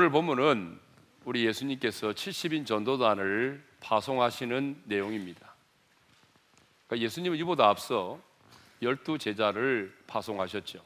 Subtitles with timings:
[0.00, 0.80] 오늘 본문은
[1.26, 5.54] 우리 예수님께서 70인 전도단을 파송하시는 내용입니다.
[6.86, 8.18] 그러니까 예수님은 이보다 앞서
[8.80, 10.82] 열두 제자를 파송하셨죠.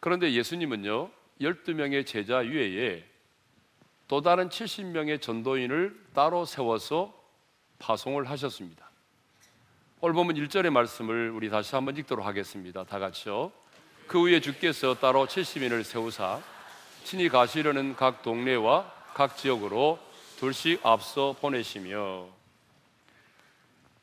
[0.00, 1.10] 그런데 예수님은요,
[1.42, 3.04] 12명의 제자 외에
[4.06, 7.12] 또 다른 70명의 전도인을 따로 세워서
[7.78, 8.90] 파송을 하셨습니다.
[10.00, 12.84] 오늘 보면 1절의 말씀을 우리 다시 한번 읽도록 하겠습니다.
[12.84, 13.52] 다 같이요.
[14.06, 16.40] 그 후에 주께서 따로 70인을 세우사
[17.08, 19.98] 친히 가시려는 각 동네와 각 지역으로
[20.36, 22.28] 둘씩 앞서 보내시며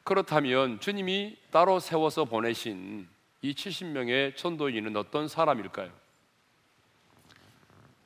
[0.04, 3.08] 그렇다면 주님이 따로 세워서 보내신
[3.44, 5.92] 이 70명의 전도인은 어떤 사람일까요?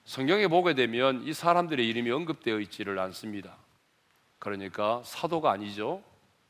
[0.03, 3.55] 성경에 보게 되면 이 사람들의 이름이 언급되어 있지를 않습니다.
[4.38, 6.03] 그러니까 사도가 아니죠.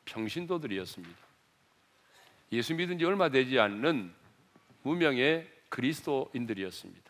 [0.06, 1.16] 평신도들이었습니다.
[2.50, 4.12] 예수 믿은 지 얼마 되지 않는
[4.82, 7.09] 무명의 그리스도인들이었습니다.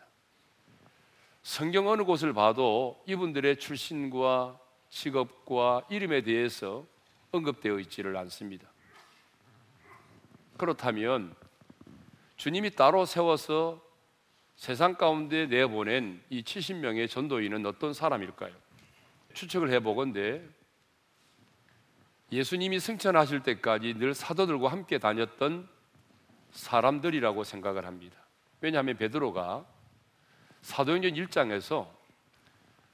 [1.43, 6.85] 성경 어느 곳을 봐도 이분들의 출신과 직업과 이름에 대해서
[7.31, 8.67] 언급되어 있지를 않습니다.
[10.57, 11.35] 그렇다면
[12.35, 13.81] 주님이 따로 세워서
[14.55, 18.53] 세상 가운데 내보낸 이 70명의 전도인은 어떤 사람일까요?
[19.33, 20.47] 추측을 해보건데
[22.31, 25.67] 예수님이 승천하실 때까지 늘 사도들과 함께 다녔던
[26.51, 28.17] 사람들이라고 생각을 합니다.
[28.59, 29.65] 왜냐하면 베드로가
[30.61, 31.87] 사도행전 1장에서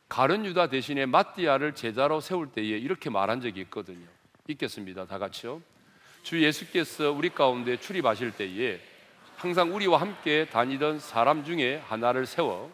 [0.10, 4.08] 가른 유다 대신에 마띠아를 제자로 세울 때에 이렇게 말한 적이 있거든요.
[4.48, 5.06] 읽겠습니다.
[5.06, 5.62] 다 같이요.
[6.24, 8.80] 주 예수께서 우리 가운데 출입하실 때에
[9.36, 12.74] 항상 우리와 함께 다니던 사람 중에 하나를 세워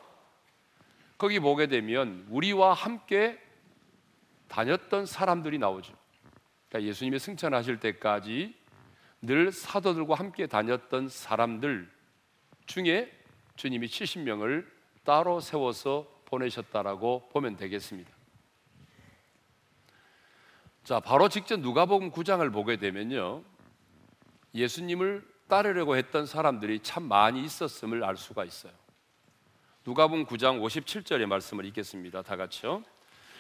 [1.18, 3.40] 거기 보게 되면 우리와 함께
[4.48, 5.94] 다녔던 사람들이 나오죠.
[6.70, 8.56] 그러니까 예수님이 승천하실 때까지
[9.22, 11.90] 늘 사도들과 함께 다녔던 사람들
[12.66, 13.12] 중에
[13.56, 14.73] 주님이 70명을
[15.04, 18.12] 따로 세워서 보내셨다라고 보면 되겠습니다.
[20.84, 23.44] 자, 바로 직전 누가복음 9장을 보게 되면요.
[24.54, 28.74] 예수님을 따르려고 했던 사람들이 참 많이 있었음을 알 수가 있어요.
[29.86, 32.22] 누가복음 9장 57절의 말씀을 읽겠습니다.
[32.22, 32.84] 다 같이요.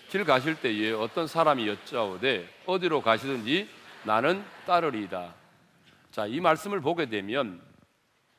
[0.09, 3.67] 길 가실 때에 어떤 사람이 여짜오되 어디로 가시든지
[4.03, 5.33] 나는 따르리이다.
[6.11, 7.61] 자, 이 말씀을 보게 되면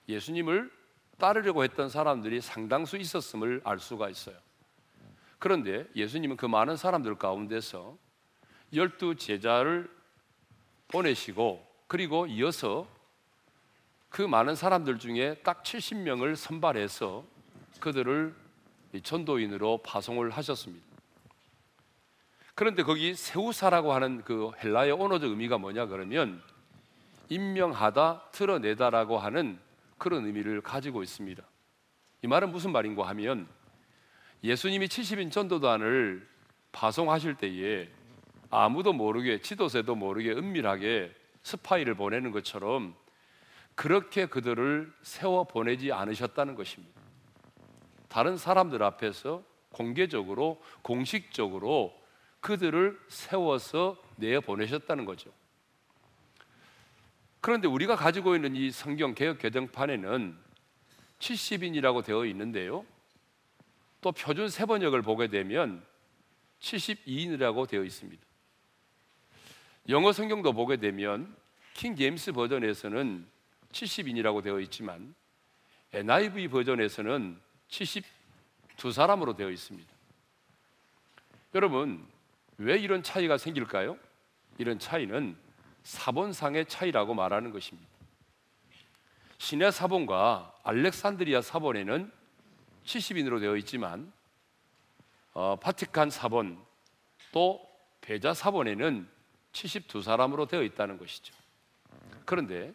[0.08, 0.70] 예수님을
[1.18, 4.36] 따르려고 했던 사람들이 상당수 있었음을 알 수가 있어요.
[5.38, 7.96] 그런데 예수님은 그 많은 사람들 가운데서
[8.72, 9.90] 열두 제자를
[10.88, 12.86] 보내시고 그리고 이어서
[14.08, 17.24] 그 많은 사람들 중에 딱 70명을 선발해서
[17.80, 18.34] 그들을
[19.02, 20.84] 전도인으로 파송을 하셨습니다.
[22.54, 26.40] 그런데 거기 세우사라고 하는 그 헬라의 언어적 의미가 뭐냐 그러면
[27.28, 29.58] 임명하다, 틀어내다라고 하는
[29.98, 31.42] 그런 의미를 가지고 있습니다.
[32.22, 33.48] 이 말은 무슨 말인가 하면
[34.42, 36.26] 예수님이 70인 전도단을
[36.72, 37.88] 파송하실 때에
[38.50, 42.94] 아무도 모르게 지도세도 모르게 은밀하게 스파이를 보내는 것처럼
[43.74, 47.00] 그렇게 그들을 세워 보내지 않으셨다는 것입니다.
[48.08, 51.92] 다른 사람들 앞에서 공개적으로 공식적으로
[52.40, 55.30] 그들을 세워서 내 보내셨다는 거죠.
[57.44, 60.34] 그런데 우리가 가지고 있는 이 성경 개혁 개정판에는
[61.18, 62.86] 70인이라고 되어 있는데요.
[64.00, 65.84] 또 표준 세번역을 보게 되면
[66.60, 68.22] 72인이라고 되어 있습니다.
[69.90, 71.36] 영어 성경도 보게 되면
[71.74, 73.26] 킹 제임스 버전에서는
[73.72, 75.14] 70인이라고 되어 있지만
[75.92, 77.38] NIV 버전에서는
[77.68, 79.92] 72사람으로 되어 있습니다.
[81.54, 82.06] 여러분,
[82.56, 83.98] 왜 이런 차이가 생길까요?
[84.56, 85.43] 이런 차이는
[85.84, 87.88] 사본상의 차이라고 말하는 것입니다.
[89.38, 92.10] 시내 사본과 알렉산드리아 사본에는
[92.84, 94.12] 70인으로 되어 있지만
[95.32, 96.58] 어, 바티칸 사본
[97.32, 97.60] 또
[98.00, 99.08] 배자 사본에는
[99.52, 101.34] 72사람으로 되어 있다는 것이죠.
[102.24, 102.72] 그런데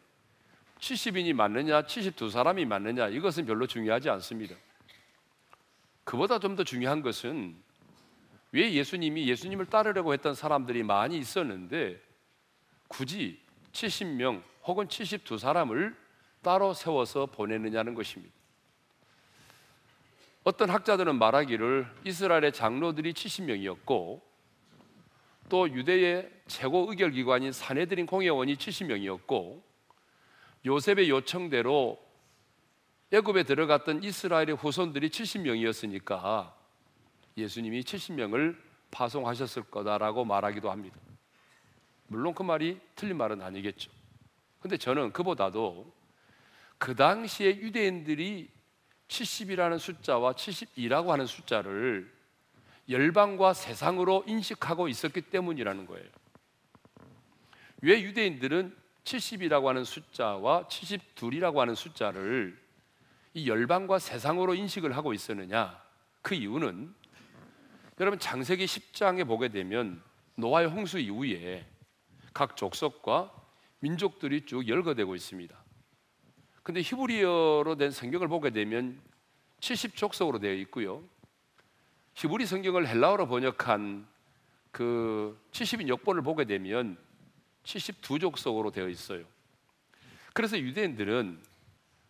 [0.79, 4.55] 70인이 맞느냐, 72사람이 맞느냐 이것은 별로 중요하지 않습니다.
[6.03, 7.55] 그보다 좀 더 중요한 것은
[8.51, 12.01] 왜 예수님이 예수님을 따르려고 했던 사람들이 많이 있었는데
[12.89, 13.39] 굳이
[13.71, 15.95] 70명 혹은 72사람을
[16.41, 18.33] 따로 세워서 보내느냐는 것입니다.
[20.43, 24.21] 어떤 학자들은 말하기를 이스라엘의 장로들이 70명이었고
[25.47, 29.61] 또 유대의 최고 의결 기관인 사내들인 공회원이 70명이었고
[30.65, 31.99] 요셉의 요청대로
[33.11, 36.53] 애굽에 들어갔던 이스라엘의 후손들이 70명이었으니까
[37.37, 38.57] 예수님이 70명을
[38.91, 40.97] 파송하셨을 거다라고 말하기도 합니다.
[42.09, 43.91] 물론 그 말이 틀린 말은 아니겠죠.
[44.59, 45.91] 근데 저는 그보다도
[46.77, 48.49] 그 당시에 유대인들이
[49.07, 52.11] 70이라는 숫자와 72라고 하는 숫자를
[52.89, 56.07] 열방과 세상으로 인식하고 있었기 때문이라는 거예요.
[57.81, 62.59] 왜 유대인들은 70이라고 하는 숫자와 72이라고 하는 숫자를
[63.33, 65.79] 이 열방과 세상으로 인식을 하고 있었느냐?
[66.21, 66.93] 그 이유는
[67.99, 70.01] 여러분 장세기 10장에 보게 되면
[70.35, 71.65] 노아의 홍수 이후에
[72.33, 73.33] 각 족속과
[73.79, 75.55] 민족들이 쭉 열거되고 있습니다.
[76.63, 78.99] 근데 히브리어로 된 성경을 보게 되면
[79.59, 81.03] 70족속으로 되어 있고요.
[82.13, 84.07] 히브리 성경을 헬라어로 번역한
[84.71, 86.97] 그 70인 역본을 보게 되면
[87.63, 89.25] 72족속으로 되어 있어요.
[90.33, 91.41] 그래서 유대인들은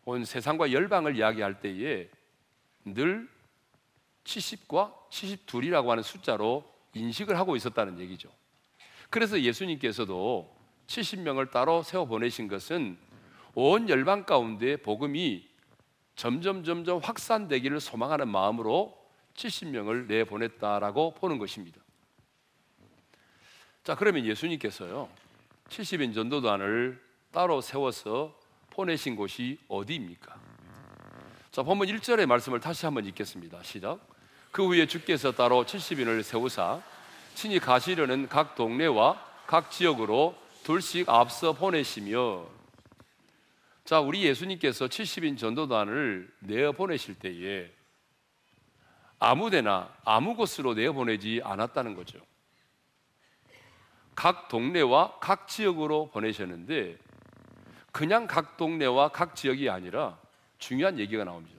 [0.06, 2.10] 온 세상과 열방을 이야기할 때에
[2.86, 3.30] 늘
[4.24, 6.64] 70과 72이라고 하는 숫자로
[6.94, 8.30] 인식을 하고 있었다는 얘기죠.
[9.10, 10.56] 그래서 예수님께서도
[10.88, 12.98] 70명을 따로 세워 보내신 것은
[13.56, 15.48] 온 열방 가운데 복음이
[16.16, 18.98] 점점 점점 확산되기를 소망하는 마음으로
[19.36, 21.80] 70명을 내 보냈다라고 보는 것입니다.
[23.84, 25.10] 자, 그러면 예수님께서요.
[25.70, 27.02] 70인 전도단을
[27.32, 28.38] 따로 세워서
[28.72, 30.40] 보내신 곳이 어디입니까?
[31.52, 33.64] 자, 본문 1절의 말씀을 다시 한번 읽겠습니다.
[33.64, 34.00] 시작.
[34.52, 36.82] 그 후에 주께서 따로 70인을 세우사
[37.40, 42.46] 친히 가시려는 각 동네와 각 지역으로 둘씩 앞서 보내시며
[43.86, 47.72] 자, 우리 예수님께서 70인 전도단을 내어 보내실 때에
[49.20, 52.20] 아무 데나 아무 곳으로 내어 보내지 않았다는 거죠.
[54.16, 56.98] 각 동네와 각 지역으로 보내셨는데
[57.94, 60.20] 그냥 각 동네와 각 지역이 아니라
[60.58, 61.58] 중요한 얘기가 나옵니다.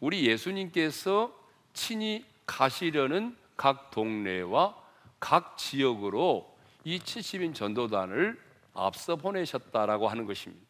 [0.00, 1.32] 우리 예수님께서
[1.74, 4.76] 친히 가시려는 각 동네와
[5.20, 6.54] 각 지역으로
[6.84, 8.38] 이 70인 전도단을
[8.74, 10.66] 앞서 보내셨다라고 하는 것입니다.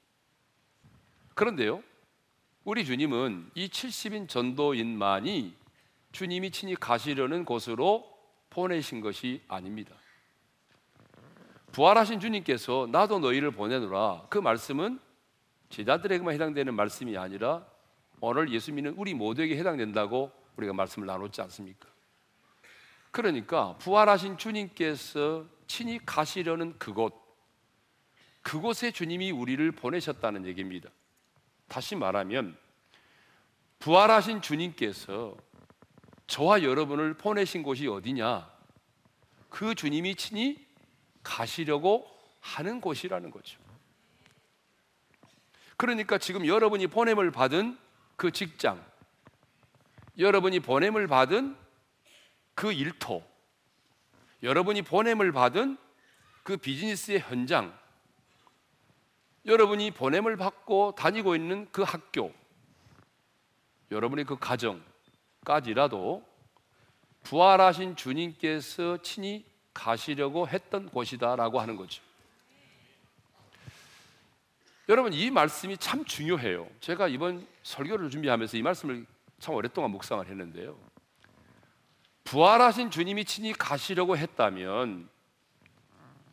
[1.35, 1.83] 그런데요,
[2.65, 5.55] 우리 주님은 이 70인 전도인만이
[6.13, 8.09] 주님이 친히 가시려는 곳으로
[8.51, 9.95] 보내신 것이 아닙니다.
[11.73, 15.01] 부활하신 주님께서 나도 너희를 보내노라 그 말씀은
[15.71, 17.67] 제자들에게만 해당되는 말씀이 아니라
[18.21, 21.89] 오늘 예수 믿는 우리 모두에게 해당된다고 우리가 말씀을 나눴지 않습니까?
[23.15, 27.15] 그러니까 부활하신 주님께서 친히 가시려는 그곳
[28.43, 30.91] 그곳에 주님이 우리를 보내셨다는 얘기입니다.
[31.69, 32.59] 다시 말하면
[33.79, 35.37] 부활하신 주님께서
[36.27, 38.51] 저와 여러분을 보내신 곳이 어디냐?
[39.49, 40.67] 그 주님이 친히
[41.23, 42.11] 가시려고
[42.41, 43.61] 하는 곳이라는 거죠.
[45.77, 47.79] 그러니까 지금 여러분이 보냄을 받은
[48.17, 48.85] 그 직장,
[50.19, 51.63] 여러분이 보냄을 받은
[52.55, 53.23] 그 일터,
[54.43, 55.77] 여러분이 보냄을 받은
[56.43, 57.77] 그 비즈니스의 현장,
[59.47, 62.33] 여러분이 보냄을 받고 다니고 있는 그 학교,
[63.91, 66.25] 여러분의 그 가정까지라도
[67.23, 72.03] 부활하신 주님께서 친히 가시려고 했던 곳이다라고 하는 거죠.
[74.89, 76.69] 여러분 이 말씀이 참 중요해요.
[76.81, 79.07] 제가 이번 설교를 준비하면서 이 말씀을
[79.39, 80.79] 참 오랫동안 묵상을 했는데요.
[82.25, 85.09] 부활하신 주님이 친히 가시려고 했다면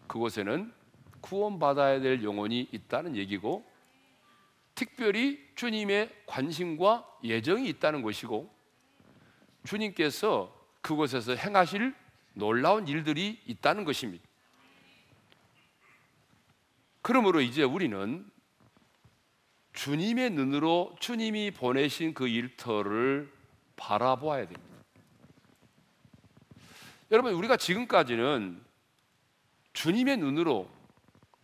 [0.08, 0.74] 그곳에는
[1.20, 3.70] 구원받아야 될 영혼이 있다는 얘기고
[4.74, 8.51] 특별히 주님의 관심과 예정이 있다는 것이고
[9.65, 11.94] 주님께서 그곳에서 행하실
[12.34, 14.25] 놀라운 일들이 있다는 것입니다.
[17.01, 18.30] 그러므로 이제 우리는
[19.74, 23.32] 주님의 눈으로 주님이 보내신 그 일터를
[23.75, 24.71] 바라보아야 됩니다.
[27.12, 28.63] 여러분, 우리가 지금까지는
[29.74, 30.70] 주님의 눈으로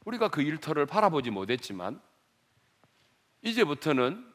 [0.05, 2.01] 우리가 그 일터를 바라보지 못했지만,
[3.41, 4.25] 이제부터는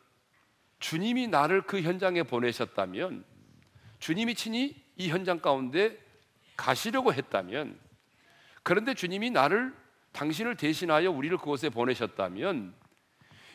[0.78, 3.24] 주님이 나를 그 현장에 보내셨다면,
[3.98, 5.98] 주님이 친히 이 현장 가운데
[6.56, 7.78] 가시려고 했다면
[8.62, 9.74] 그런데 주님이 나를
[10.12, 12.74] 당신을 대신하여 우리를 그곳에 보내셨다면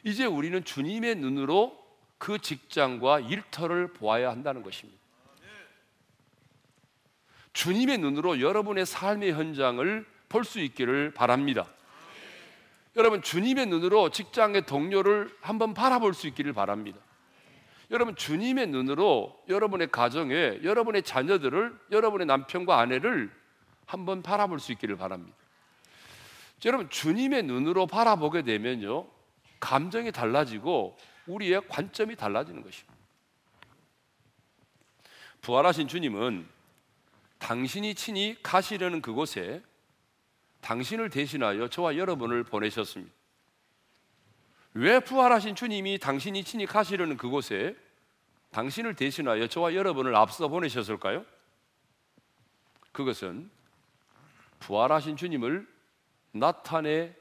[0.03, 1.77] 이제 우리는 주님의 눈으로
[2.17, 4.99] 그 직장과 일터를 보아야 한다는 것입니다.
[7.57, 11.65] 주님의 눈으로 여러분의 삶의 현장을 볼 수 있기를 바랍니다.
[12.95, 16.99] 여러분 주님의 눈으로 직장의 동료를 한번 바라볼 수 있기를 바랍니다.
[17.89, 23.31] 여러분 주님의 눈으로 여러분의 가정에 여러분의 자녀들을 여러분의 남편과 아내를
[23.87, 25.35] 한번 바라볼 수 있기를 바랍니다.
[26.65, 29.07] 여러분 주님의 눈으로 바라보게 되면요
[29.59, 30.95] 감정이 달라지고
[31.25, 32.93] 우리의 관점이 달라지는 것입니다.
[35.41, 36.56] 부활하신 주님은
[37.39, 39.63] 당신이 친히 가시려는 그곳에
[40.61, 43.13] 당신을 대신하여 저와 여러분을 보내셨습니다.
[44.73, 47.75] 왜 부활하신 주님이 당신이 친히 가시려는 그곳에
[48.51, 51.25] 당신을 대신하여 저와 여러분을 앞서 보내셨을까요?
[52.91, 53.49] 그것은
[54.59, 55.67] 부활하신 주님을
[56.31, 57.13] 나타내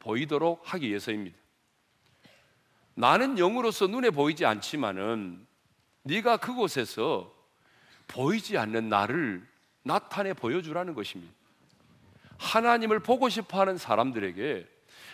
[0.00, 1.36] 보이도록 하기 위해서입니다.
[2.94, 5.46] 나는 영으로서 눈에 보이지 않지만은
[6.02, 7.32] 네가 그곳에서
[8.08, 9.46] 보이지 않는 나를
[9.82, 11.34] 나타내 보여주라는 것입니다.
[12.38, 14.68] 하나님을 보고 싶어 하는 사람들에게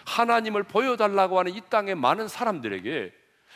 [0.07, 3.13] 하나님을 보여달라고 하는 이 땅의 많은 사람들에게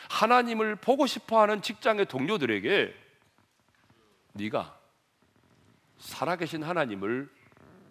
[0.09, 2.93] 하나님을 보고 싶어 하는 직장의 동료들에게
[4.33, 4.77] 네가
[5.97, 7.29] 살아계신 하나님을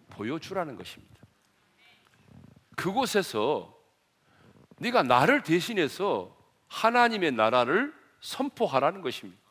[0.09, 1.13] 보여주라는 것입니다.
[2.75, 3.77] 그곳에서
[4.77, 6.35] 네가 나를 대신해서
[6.67, 9.41] 하나님의 나라를 선포하라는 것입니다.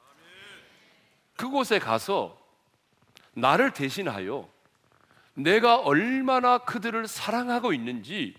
[1.37, 2.42] 그곳에 가서
[3.35, 4.49] 나를 대신하여
[5.35, 8.35] 내가 얼마나 그들을 사랑하고 있는지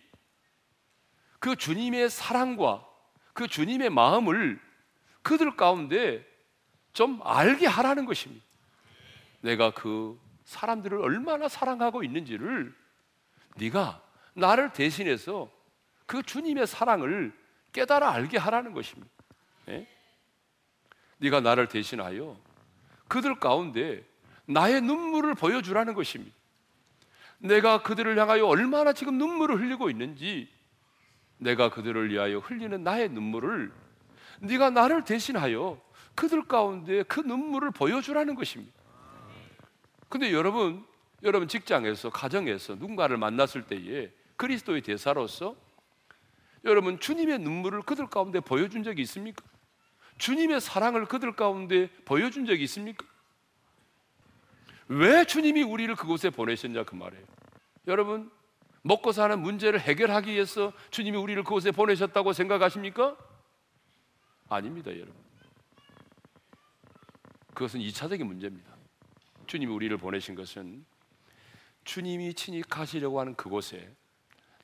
[1.40, 2.88] 그 주님의 사랑과
[3.34, 4.60] 그 주님의 마음을
[5.24, 6.26] 그들 가운데
[6.94, 8.46] 좀 알게 하라는 것입니다.
[9.42, 12.74] 내가 그 사람들을 얼마나 사랑하고 있는지를
[13.58, 14.02] 네가
[14.34, 15.50] 나를 대신해서
[16.06, 17.34] 그 주님의 사랑을
[17.72, 19.12] 깨달아 알게 하라는 것입니다.
[19.66, 19.88] 네?
[21.18, 22.38] 네가 나를 대신하여
[23.08, 24.06] 그들 가운데
[24.46, 26.36] 나의 눈물을 보여주라는 것입니다.
[27.38, 30.50] 내가 그들을 향하여 얼마나 지금 눈물을 흘리고 있는지
[31.38, 33.72] 내가 그들을 위하여 흘리는 나의 눈물을
[34.40, 35.82] 네가 나를 대신하여
[36.16, 38.74] 그들 가운데 그 눈물을 보여주라는 것입니다.
[40.10, 40.86] 근데 여러분,
[41.24, 45.56] 여러분 직장에서 가정에서 누군가를 만났을 때에 그리스도의 대사로서
[46.66, 49.44] 여러분 주님의 눈물을 그들 가운데 보여준 적이 있습니까?
[50.18, 53.06] 주님의 사랑을 그들 가운데 보여준 적이 있습니까?
[54.94, 57.26] 왜 주님이 우리를 그곳에 보내셨냐 그 말이에요.
[57.88, 58.32] 여러분
[58.84, 63.18] 먹고 사는 문제를 해결하기 위해서 주님이 우리를 그곳에 보내셨다고 생각하십니까?
[64.50, 65.16] 아닙니다, 여러분.
[67.54, 68.72] 그것은 2차적인 문제입니다.
[69.48, 70.86] 주님이 우리를 보내신 것은
[71.86, 73.92] 주님이 친히 가시려고 하는 그곳에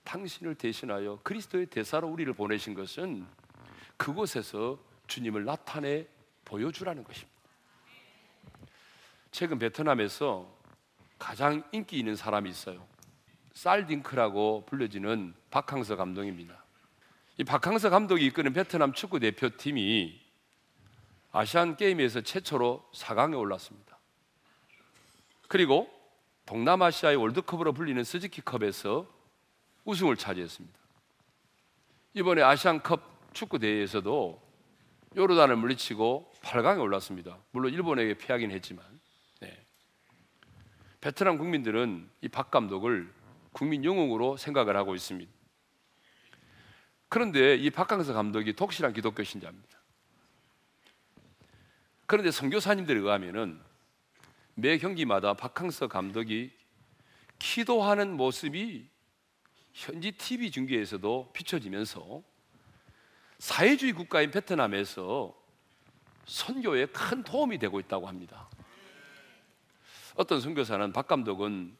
[0.03, 3.25] 당신을 대신하여 그리스도의 대사로 우리를 보내신 것은
[3.97, 6.07] 그곳에서 주님을 나타내
[6.45, 7.38] 보여주라는 것입니다.
[9.31, 10.47] 최근 베트남에서
[11.17, 12.87] 가장 인기 있는 사람이 있어요.
[13.53, 16.63] 쌀딩크라고 불려지는 박항서 감독입니다.
[17.37, 20.19] 이 박항서 감독이 이끄는 베트남 축구 대표팀이
[21.31, 23.97] 아시안 게임에서 최초로 4강에 올랐습니다.
[25.47, 25.89] 그리고
[26.45, 29.05] 동남아시아의 월드컵으로 불리는 스즈키컵에서
[29.85, 30.79] 우승을 차지했습니다.
[32.15, 34.41] 이번에 아시안컵 축구 대회에서도
[35.15, 37.37] 요르단을 물리치고 8강에 올랐습니다.
[37.51, 38.98] 물론 일본에게 패하긴 했지만 네.
[41.01, 43.11] 베트남 국민들은 이 박 감독을
[43.51, 45.31] 국민 영웅으로 생각을 하고 있습니다.
[47.07, 49.79] 그런데 이 박강서 감독이 독실한 기독교 신자입니다.
[52.05, 53.59] 그런데 선교사님들에 의하면은
[54.53, 56.51] 매 경기마다 박항서 감독이
[57.39, 58.87] 기도하는 모습이
[59.73, 62.21] 현지 TV 중계에서도 비춰지면서
[63.39, 65.33] 사회주의 국가인 베트남에서
[66.25, 68.49] 선교에 큰 도움이 되고 있다고 합니다.
[70.19, 71.77] 어떤 선교사는 박 감독은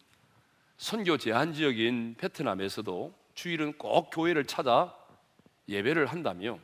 [0.77, 4.95] 선교 제한 지역인 베트남에서도 주일은 꼭 교회를 찾아
[5.67, 6.57] 예배를 한다며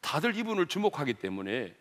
[0.00, 1.76] 다들 이분을 주목하기 때문에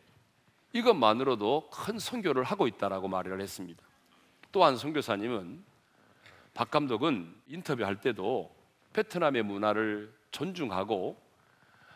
[0.73, 3.83] 이것만으로도 큰 선교를 하고 있다라고 말을 했습니다.
[4.51, 5.63] 또한 선교사님은
[6.53, 8.55] 박 감독은 인터뷰할 때도
[8.93, 11.19] 베트남의 문화를 존중하고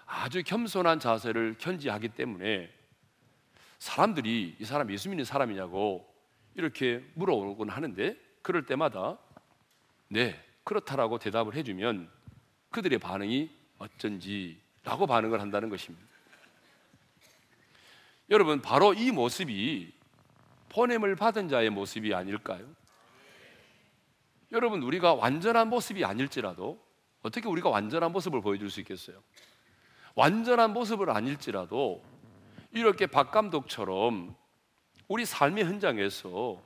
[0.08, 2.74] 아주 겸손한 자세를 견지하기 때문에
[3.78, 6.17] 사람들이 이 사람 예수 믿는 사람이냐고
[6.58, 9.18] 이렇게 물어오곤 하는데 그럴 때마다
[10.10, 12.10] 네, 그렇다라고 대답을 해주면
[12.72, 16.06] 그들의 반응이 어쩐지라고 반응을 한다는 것입니다.
[18.30, 19.94] 여러분, 바로 이 모습이
[20.70, 22.68] 보냄을 받은 자의 모습이 아닐까요?
[24.52, 26.84] 여러분, 우리가 완전한 모습이 아닐지라도
[27.22, 29.22] 어떻게 우리가 완전한 모습을 보여줄 수 있겠어요?
[30.16, 32.04] 완전한 모습을 아닐지라도
[32.72, 34.36] 이렇게 박 감독처럼
[35.08, 36.62] 우리 삶의 현장에서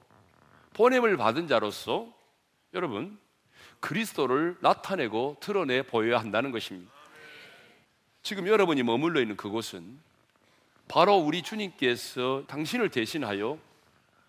[0.73, 2.07] 보냄을 받은 자로서
[2.73, 3.19] 여러분
[3.79, 6.91] 그리스도를 나타내고 드러내 보여야 한다는 것입니다.
[8.23, 9.99] 지금 여러분이 머물러 있는 그곳은
[10.87, 13.59] 바로 우리 주님께서 당신을 대신하여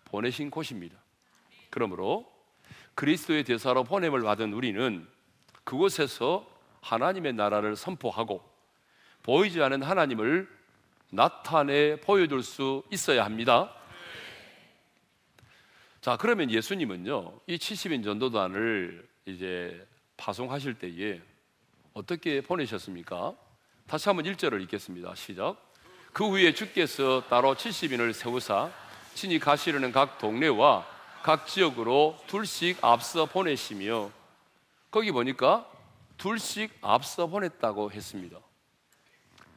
[0.05, 0.95] 보내신 곳입니다.
[1.69, 2.31] 그러므로
[2.95, 5.07] 그리스도의 대사로 보냄을 받은 우리는
[5.63, 6.47] 그곳에서
[6.81, 8.43] 하나님의 나라를 선포하고
[9.23, 10.47] 보이지 않은 하나님을
[11.09, 13.73] 나타내 보여줄 수 있어야 합니다.
[16.03, 21.21] 자, 그러면 예수님은요, 이 70인 전도단을 이제 파송하실 때에
[21.93, 23.33] 어떻게 보내셨습니까?
[23.87, 25.15] 다시 한번 1절을 읽겠습니다.
[25.15, 25.55] 시작.
[26.11, 28.69] 그 후에 주께서 따로 70인을 세우사
[29.13, 30.85] 친히 가시려는 각 동네와
[31.23, 34.11] 각 지역으로 둘씩 앞서 보내시며
[34.91, 35.71] 거기 보니까
[36.17, 38.39] 둘씩 앞서 보냈다고 했습니다.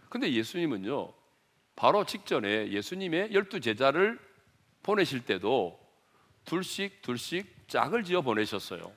[0.09, 1.13] 근데 예수님은요,
[1.75, 4.21] 바로 직전에 예수님의 열두 제자를
[4.85, 5.85] 보내실 때도
[6.47, 8.91] 둘씩 둘씩 짝을 지어 보내셨어요.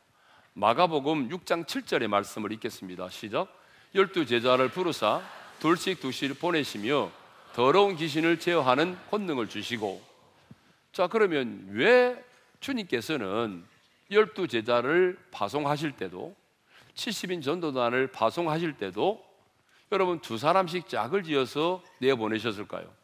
[0.53, 3.09] 마가복음 6장 7절의 말씀을 읽겠습니다.
[3.09, 3.53] 시작.
[3.95, 5.21] 열두 제자를 부르사
[5.59, 7.11] 둘씩 둘씩 보내시며
[7.53, 10.01] 더러운 귀신을 제어하는 권능을 주시고
[10.93, 12.23] 자 그러면 왜
[12.59, 13.65] 주님께서는
[14.11, 16.35] 열두 제자를 파송하실 때도
[16.93, 19.25] 70인 전도단을 파송하실 때도
[19.91, 22.98] 여러분 두 사람씩 짝을 지어서 내어 보내셨을까요?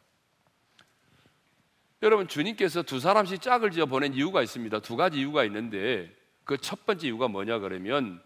[2.05, 4.79] 여러분 주님께서 두 사람씩 짝을 지어 보낸 이유가 있습니다.
[4.81, 8.21] 두 가지 이유가 있는데 그 첫 번째 이유가 뭐냐 그러면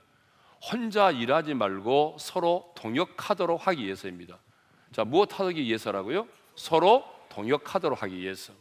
[0.61, 4.37] 혼자 일하지 말고 서로 동역하도록 하기 위해서입니다.
[4.91, 6.27] 자, 무엇 하기 위해서라고요?
[6.55, 8.51] 서로 동역하도록 하기 위해서.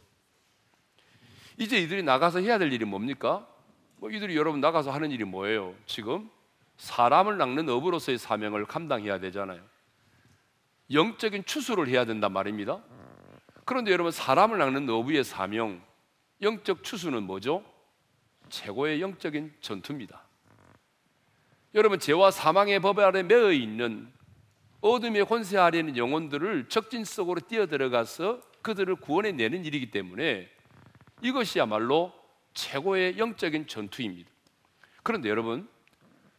[1.57, 3.45] 이제 이들이 나가서 해야 될 일이 뭡니까?
[3.97, 5.75] 뭐 이들이 여러분 나가서 하는 일이 뭐예요?
[5.85, 6.29] 지금
[6.77, 9.61] 사람을 낚는 어부로서의 사명을 감당해야 되잖아요.
[10.93, 12.81] 영적인 추수를 해야 된단 말입니다.
[13.69, 15.79] 그런데 여러분 사람을 낚는 어부의 사명,
[16.41, 17.63] 영적 추수는 뭐죠?
[18.49, 20.23] 최고의 영적인 전투입니다.
[21.75, 24.11] 여러분 죄와 사망의 법 아래 매어 있는
[24.81, 30.49] 어둠의 권세 아래 있는 영혼들을 적진 속으로 뛰어들어가서 그들을 구원해 내는 일이기 때문에
[31.21, 32.11] 이것이야말로
[32.55, 34.31] 최고의 영적인 전투입니다.
[35.03, 35.69] 그런데 여러분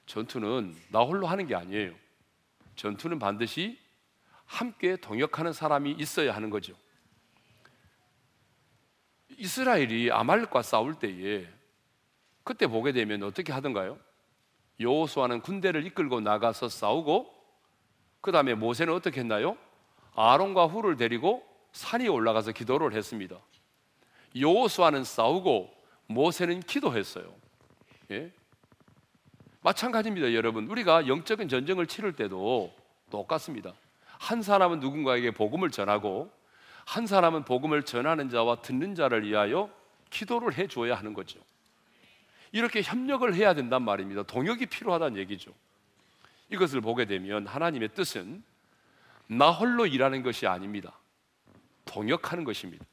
[0.07, 1.95] 전투는 나 홀로 하는 게 아니에요.
[2.75, 3.79] 전투는 반드시
[4.47, 6.75] 함께 동역하는 사람이 있어야 하는 거죠.
[9.41, 11.49] 이스라엘이 아말렉과 싸울 때에
[12.45, 13.99] 그때 보게 되면 어떻게 하던가요?
[14.79, 17.35] 여호수아는 군대를 이끌고 나가서 싸우고
[18.21, 19.57] 그 다음에 모세는 어떻게 했나요?
[20.15, 23.39] 아론과 후를 데리고 산에 올라가서 기도를 했습니다.
[24.39, 25.73] 여호수아는 싸우고
[26.07, 27.33] 모세는 기도했어요.
[28.11, 28.31] 예?
[29.63, 30.69] 마찬가지입니다, 여러분.
[30.69, 32.75] 우리가 영적인 전쟁을 치를 때도
[33.11, 33.73] 똑같습니다.
[34.19, 36.31] 한 사람은 누군가에게 복음을 전하고
[36.91, 39.71] 한 사람은 복음을 전하는 자와 듣는 자를 위하여
[40.11, 41.39] 기도를 해 줘야 하는 거죠.
[42.51, 44.25] 이렇게 협력을 해야 된단 말입니다.
[44.25, 45.53] 동역이 필요하다는 얘기죠.
[46.49, 48.43] 이것을 보게 되면 하나님의 뜻은
[49.29, 50.99] 나 홀로 일하는 것이 아닙니다.
[51.85, 52.85] 동역하는 것입니다.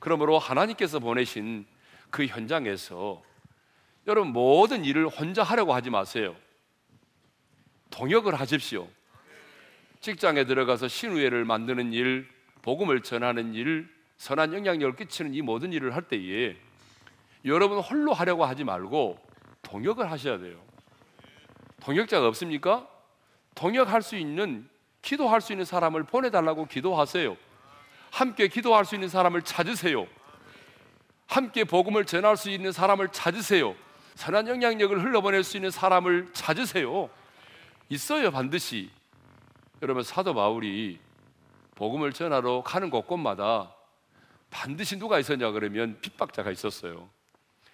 [0.00, 1.66] 그러므로 하나님께서 보내신
[2.08, 3.22] 그 현장에서
[4.06, 6.34] 여러분 모든 일을 혼자 하려고 하지 마세요.
[7.90, 8.88] 동역을 하십시오.
[10.00, 12.33] 직장에 들어가서 신우회를 만드는 일,
[12.64, 16.56] 복음을 전하는 일, 선한 영향력을 끼치는 이 모든 일을 할 때에
[17.44, 19.18] 여러분 홀로 하려고 하지 말고
[19.60, 20.58] 동역을 하셔야 돼요.
[21.82, 22.88] 동역자가 없습니까?
[23.54, 24.66] 동역할 수 있는
[25.02, 27.36] 기도할 수 있는 사람을 보내달라고 기도하세요.
[28.10, 30.06] 함께 기도할 수 있는 사람을 찾으세요.
[31.26, 33.74] 함께 복음을 전할 수 있는 사람을 찾으세요.
[34.14, 37.10] 선한 영향력을 흘러보낼 수 있는 사람을 찾으세요.
[37.90, 38.88] 있어요, 반드시.
[39.82, 41.03] 여러분, 사도 바울이
[41.74, 43.74] 복음을 전하러 가는 곳곳마다
[44.50, 47.08] 반드시 누가 있었냐 그러면 핍박자가 있었어요.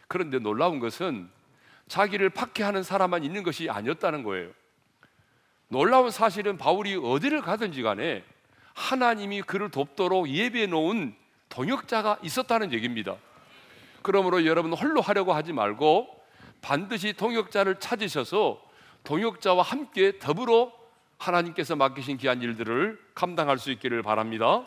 [0.09, 1.29] 그런데 놀라운 것은
[1.89, 4.51] 자기를 박해하는 사람만 있는 것이 아니었다는 거예요.
[5.69, 8.25] 놀라운 사실은 바울이 어디를 가든지 간에
[8.75, 11.15] 하나님이 그를 돕도록 예비해 놓은
[11.49, 13.17] 동역자가 있었다는 얘기입니다.
[14.03, 16.09] 그러므로 여러분 홀로 하려고 하지 말고
[16.63, 18.61] 반드시 동역자를 찾으셔서
[19.05, 20.73] 동역자와 함께 더불어
[21.21, 24.67] 하나님께서 맡기신 귀한 일들을 감당할 수 있기를 바랍니다.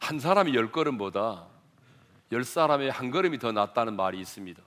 [0.00, 1.46] 한 사람이 열 걸음보다
[2.32, 4.62] 열 사람의 한 걸음이 더 낫다는 말이 있습니다.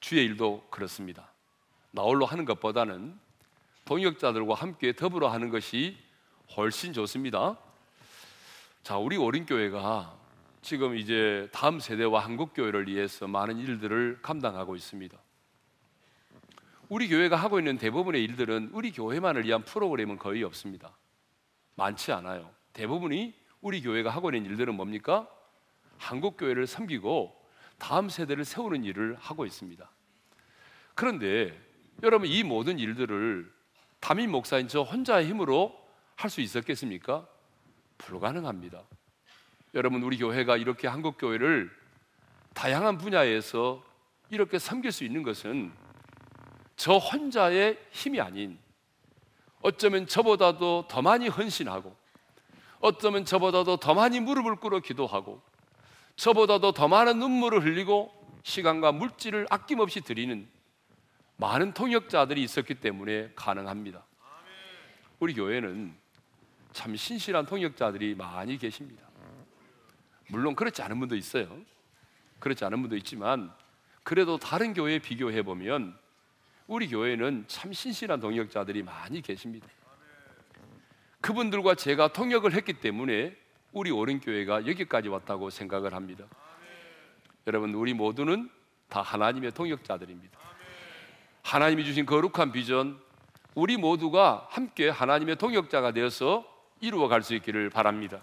[0.00, 1.32] 주의 일도 그렇습니다.
[1.92, 3.18] 나홀로 하는 것보다는
[3.84, 5.96] 동역자들과 함께 더불어 하는 것이
[6.56, 7.56] 훨씬 좋습니다.
[8.82, 10.14] 자, 우리 어린교회가
[10.62, 15.16] 지금 이제 다음 세대와 한국교회를 위해서 많은 일들을 감당하고 있습니다.
[16.88, 20.96] 우리 교회가 하고 있는 대부분의 일들은 우리 교회만을 위한 프로그램은 거의 없습니다.
[21.74, 22.50] 많지 않아요.
[22.72, 25.28] 대부분이 우리 교회가 하고 있는 일들은 뭡니까?
[25.98, 27.34] 한국 교회를 섬기고
[27.78, 29.90] 다음 세대를 세우는 일을 하고 있습니다.
[30.94, 31.58] 그런데
[32.02, 33.52] 여러분 이 모든 일들을
[34.00, 35.76] 담임 목사인 저 혼자의 힘으로
[36.14, 37.26] 할 수 있었겠습니까?
[37.98, 38.82] 불가능합니다.
[39.74, 41.70] 여러분 우리 교회가 이렇게 한국 교회를
[42.54, 43.84] 다양한 분야에서
[44.30, 45.72] 이렇게 섬길 수 있는 것은
[46.76, 48.58] 저 혼자의 힘이 아닌
[49.62, 51.96] 어쩌면 저보다도 더 많이 헌신하고
[52.80, 55.40] 어쩌면 저보다도 더 많이 무릎을 꿇어 기도하고
[56.16, 58.12] 저보다도 더 많은 눈물을 흘리고
[58.42, 60.48] 시간과 물질을 아낌없이 드리는
[61.36, 64.04] 많은 통역자들이 있었기 때문에 가능합니다.
[65.18, 65.94] 우리 교회는
[66.72, 69.02] 참 신실한 통역자들이 많이 계십니다.
[70.28, 71.58] 물론 그렇지 않은 분도 있어요.
[72.38, 73.52] 그렇지 않은 분도 있지만
[74.02, 75.98] 그래도 다른 교회에 비교해 보면
[76.66, 79.68] 우리 교회는 참 신실한 동역자들이 많이 계십니다.
[81.20, 83.36] 그분들과 제가 통역을 했기 때문에
[83.72, 86.24] 우리 오른 교회가 여기까지 왔다고 생각을 합니다.
[87.46, 88.50] 여러분 우리 모두는
[88.88, 90.38] 다 하나님의 통역자들입니다.
[91.42, 92.98] 하나님이 주신 거룩한 비전
[93.54, 96.44] 우리 모두가 함께 하나님의 통역자가 되어서
[96.80, 98.20] 이루어 갈 수 있기를 바랍니다.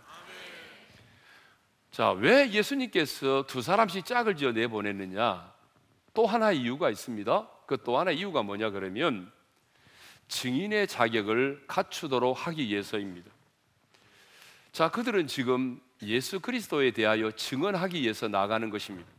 [1.91, 5.53] 자, 왜 예수님께서 두 사람씩 짝을 지어 내보냈느냐?
[6.13, 7.47] 또 하나의 이유가 있습니다.
[7.65, 9.31] 그 또 하나의 이유가 뭐냐 그러면
[10.27, 13.29] 증인의 자격을 갖추도록 하기 위해서입니다.
[14.71, 19.09] 자, 그들은 지금 예수 그리스도에 대하여 증언하기 위해서 나가는 것입니다.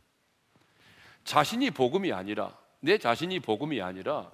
[1.23, 4.29] 자신이 복음이 아니라 내 자신이 복음이 아니라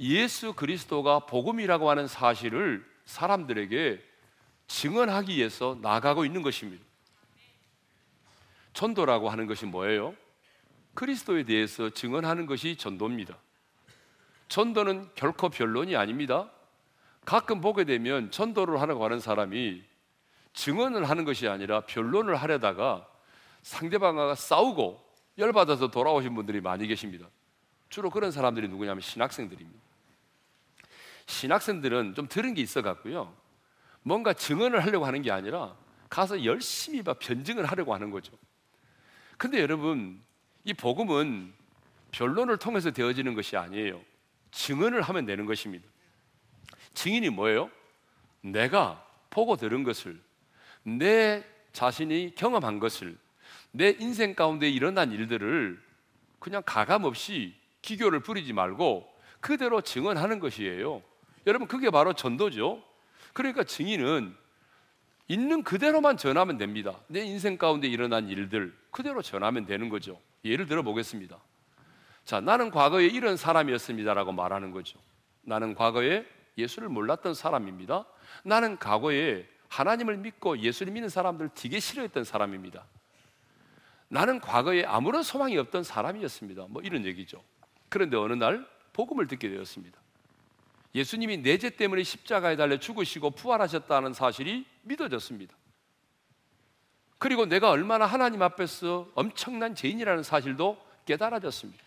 [0.00, 4.02] 예수 그리스도가 복음이라고 하는 사실을 사람들에게
[4.66, 6.84] 증언하기 위해서 나가고 있는 것입니다.
[8.72, 10.14] 전도라고 하는 것이 뭐예요?
[10.94, 13.38] 그리스도에 대해서 증언하는 것이 전도입니다.
[14.54, 16.48] 전도는 결코 변론이 아닙니다.
[17.24, 19.82] 가끔 보게 되면 전도를 하려고 하는 사람이
[20.52, 23.04] 증언을 하는 것이 아니라 변론을 하려다가
[23.62, 25.04] 상대방과 싸우고
[25.38, 27.26] 열받아서 돌아오신 분들이 많이 계십니다.
[27.88, 29.80] 주로 그런 사람들이 누구냐면 신학생들입니다.
[31.26, 33.34] 신학생들은 좀 들은 게 있어 갖고요.
[34.02, 35.74] 뭔가 증언을 하려고 하는 게 아니라
[36.08, 38.32] 가서 열심히 변증을 하려고 하는 거죠.
[39.36, 40.22] 근데 여러분,
[40.62, 41.52] 이 복음은
[42.12, 44.13] 변론을 통해서 되어지는 것이 아니에요.
[44.54, 45.86] 증언을 하면 되는 것입니다.
[46.94, 47.70] 증인이 뭐예요?
[48.40, 50.20] 내가 보고 들은 것을,
[50.84, 53.18] 내 자신이 경험한 것을,
[53.72, 55.82] 내 인생 가운데 일어난 일들을
[56.38, 61.02] 그냥 가감 없이 기교를 부리지 말고 그대로 증언하는 것이에요.
[61.46, 62.82] 여러분, 그게 바로 전도죠.
[63.32, 64.34] 그러니까 증인은
[65.26, 67.00] 있는 그대로만 전하면 됩니다.
[67.08, 70.20] 내 인생 가운데 일어난 일들 그대로 전하면 되는 거죠.
[70.44, 71.40] 예를 들어 보겠습니다.
[72.24, 74.98] 자, 나는 과거에 이런 사람이었습니다라고 말하는 거죠.
[75.42, 78.06] 나는 과거에 예수를 몰랐던 사람입니다.
[78.44, 82.84] 나는 과거에 하나님을 믿고 예수를 믿는 사람들 되게 싫어했던 사람입니다.
[84.08, 86.66] 나는 과거에 아무런 소망이 없던 사람이었습니다.
[86.68, 87.42] 뭐 이런 얘기죠.
[87.88, 89.98] 그런데 어느 날 복음을 듣게 되었습니다.
[90.94, 95.54] 예수님이 내 죄 때문에 십자가에 달려 죽으시고 부활하셨다는 사실이 믿어졌습니다.
[97.18, 101.83] 그리고 내가 얼마나 하나님 앞에서 엄청난 죄인이라는 사실도 깨달아졌습니다.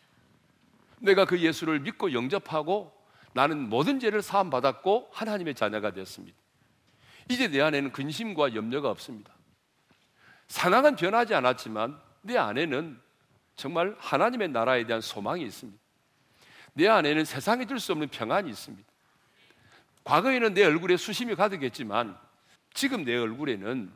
[0.99, 2.93] 내가 그 예수를 믿고 영접하고
[3.33, 6.35] 나는 모든 죄를 사함 받았고 하나님의 자녀가 되었습니다.
[7.29, 9.31] 이제 내 안에는 근심과 염려가 없습니다.
[10.47, 12.99] 상황은 변하지 않았지만 내 안에는
[13.55, 15.79] 정말 하나님의 나라에 대한 소망이 있습니다.
[16.73, 18.87] 내 안에는 세상에 줄 수 없는 평안이 있습니다.
[20.03, 22.17] 과거에는 내 얼굴에 수심이 가득했지만
[22.73, 23.91] 지금 내 얼굴에는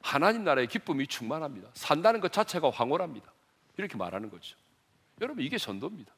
[0.00, 1.68] 하나님 나라의 기쁨이 충만합니다.
[1.74, 3.30] 산다는 것 자체가 황홀합니다.
[3.76, 4.56] 이렇게 말하는 거죠.
[5.20, 6.14] 여러분 이게 전도입니다.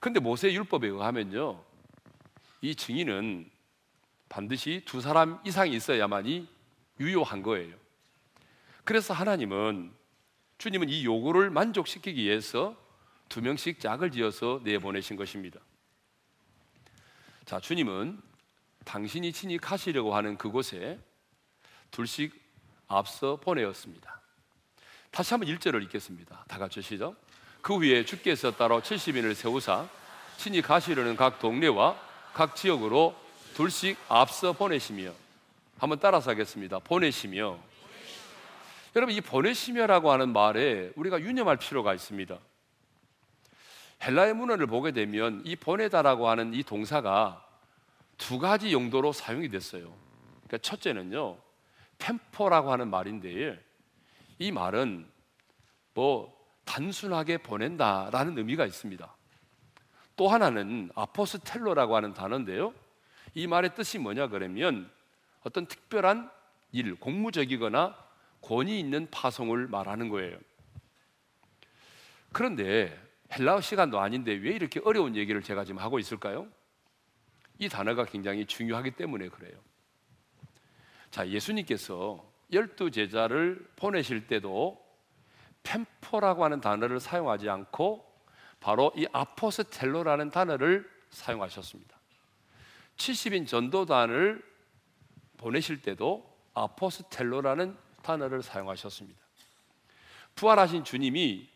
[0.00, 1.64] 근데 모세 율법에 의하면요.
[2.60, 3.50] 이 증인은
[4.28, 6.48] 반드시 두 사람 이상이 있어야만이
[7.00, 7.76] 유효한 거예요.
[8.84, 9.92] 그래서 하나님은
[10.58, 12.76] 주님은 이 요구를 만족시키기 위해서
[13.28, 15.60] 두 명씩 짝을 지어서 내보내신 것입니다.
[17.44, 18.20] 자, 주님은
[18.84, 21.00] 당신이 친히 가시려고 하는 그곳에
[21.90, 22.34] 둘씩
[22.86, 24.20] 앞서 보내었습니다.
[25.10, 26.44] 다시 한번 1절을 읽겠습니다.
[26.48, 27.16] 다 같이 시죠.
[27.64, 29.88] 그 후에 주께서 따로 70인을 세우사
[30.36, 31.98] 친히 가시려는 각 동네와
[32.34, 33.16] 각 지역으로
[33.54, 35.14] 둘씩 앞서 보내시며
[35.78, 36.78] 한번 따라서 하겠습니다.
[36.78, 37.58] 보내시며
[38.94, 42.38] 여러분 이 보내시며라고 하는 말에 우리가 유념할 필요가 있습니다.
[44.02, 47.42] 헬라의 문헌을 보게 되면 이 보내다라고 하는 이 동사가
[48.18, 49.90] 두 가지 용도로 사용이 됐어요.
[50.46, 51.38] 그러니까 첫째는요,
[51.96, 53.58] 템포라고 하는 말인데
[54.38, 55.06] 이 말은
[55.94, 56.33] 뭐
[56.64, 59.16] 단순하게 보낸다라는 의미가 있습니다.
[60.16, 62.72] 또 하나는 아포스텔로라고 하는 단어인데요.
[63.34, 64.90] 이 말의 뜻이 뭐냐 그러면
[65.42, 66.30] 어떤 특별한
[66.72, 67.96] 일, 공무적이거나
[68.40, 70.38] 권위 있는 파송을 말하는 거예요.
[72.32, 73.00] 그런데
[73.32, 76.48] 헬라어 시간도 아닌데 왜 이렇게 어려운 얘기를 제가 지금 하고 있을까요?
[77.58, 79.56] 이 단어가 굉장히 중요하기 때문에 그래요.
[81.10, 84.83] 자, 예수님께서 열두 제자를 보내실 때도
[85.64, 88.04] 펜포라고 하는 단어를 사용하지 않고
[88.60, 91.94] 바로 이 아포스텔로라는 단어를 사용하셨습니다.
[92.96, 94.42] 70인 전도단을
[95.36, 99.20] 보내실 때도 아포스텔로라는 단어를 사용하셨습니다.
[100.36, 101.48] 부활하신 주님이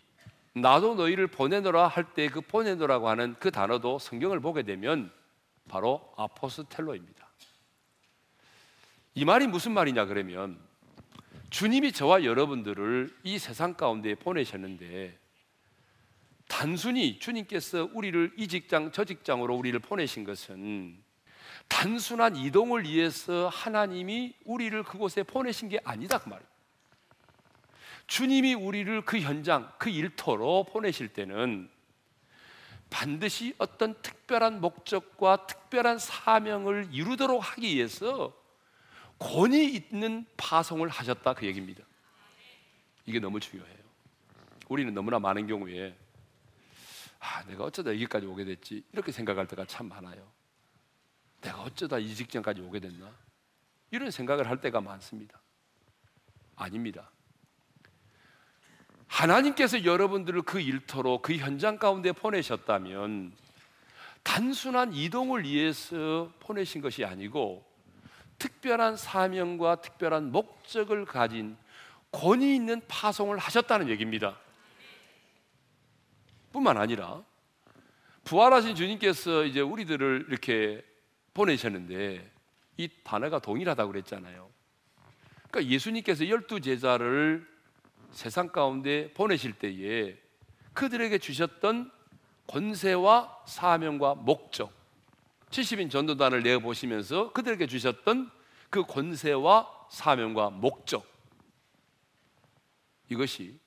[0.55, 5.12] 나도 너희를 보내노라 할 때 그 보내노라고 하는 그 단어도 성경을 보게 되면
[5.68, 7.29] 바로 아포스텔로입니다.
[9.14, 10.59] 이 말이 무슨 말이냐 그러면
[11.51, 15.19] 주님이 저와 여러분들을 이 세상 가운데 보내셨는데
[16.47, 21.03] 단순히 주님께서 우리를 이 직장 저 직장으로 우리를 보내신 것은
[21.69, 26.49] 단순한 이동을 위해서 하나님이 우리를 그곳에 보내신 게 아니다 그 말이에요.
[28.07, 31.71] 주님이 우리를 그 현장, 그 일터로 보내실 때는
[32.89, 38.35] 반드시 어떤 특별한 목적과 특별한 사명을 이루도록 하기 위해서
[39.19, 41.83] 권위 있는 파송을 하셨다 그 얘기입니다.
[43.07, 43.79] 이게 너무 중요해요.
[44.69, 45.97] 우리는 너무나 많은 경우에
[47.21, 50.31] 아, 내가 어쩌다 여기까지 오게 됐지 이렇게 생각할 때가 참 많아요.
[51.41, 53.13] 내가 어쩌다 이 직전까지 오게 됐나?
[53.91, 55.41] 이런 생각을 할 때가 많습니다.
[56.57, 57.11] 아닙니다.
[59.07, 63.33] 하나님께서 여러분들을 그 일터로 그 현장 가운데 보내셨다면
[64.23, 67.68] 단순한 이동을 위해서 보내신 것이 아니고
[68.38, 71.57] 특별한 사명과 특별한 목적을 가진
[72.12, 74.38] 권위 있는 파송을 하셨다는 얘기입니다.
[76.53, 77.22] 뿐만 아니라
[78.24, 80.85] 부활하신 주님께서 이제 우리들을 이렇게
[81.35, 82.31] 보내셨는데
[82.77, 84.48] 이 단어가 동일하다고 그랬잖아요.
[85.51, 87.46] 그러니까 예수님께서 열두 제자를
[88.11, 90.16] 세상 가운데 보내실 때에
[90.72, 91.90] 그들에게 주셨던
[92.46, 94.72] 권세와 사명과 목적
[95.51, 98.31] 70인 전도단을 내어 보시면서 그들에게 주셨던
[98.71, 101.07] 그 권세와 사명과 목적
[103.09, 103.59] 이것이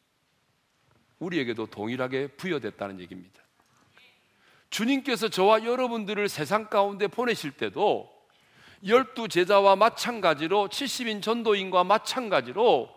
[1.20, 3.42] 우리에게도 동일하게 부여됐다는 얘기입니다.
[4.70, 8.10] 주님께서 저와 여러분들을 세상 가운데 보내실 때도
[8.86, 12.90] 열두 제자와 마찬가지로 70인 전도인과 마찬가지로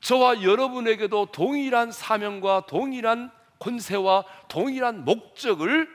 [0.00, 5.88] 저와 여러분에게도 동일한 사명과 동일한 권세와 동일한 목적을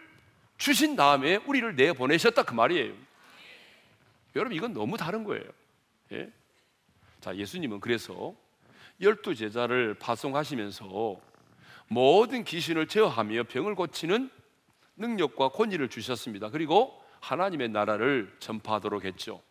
[0.59, 2.93] 주신 다음에 우리를 내보내셨다 그 말이에요.
[4.35, 5.43] 여러분 이건 너무 다른 거예요.
[6.11, 6.29] 예?
[7.21, 8.35] 자 예수님은 그래서
[9.01, 11.19] 열두 제자를 파송하시면서
[11.87, 14.29] 모든 귀신을 제어하며 병을 고치는
[14.97, 16.49] 능력과 권위를 주셨습니다.
[16.49, 19.41] 그리고 하나님의 나라를 전파하도록 했죠.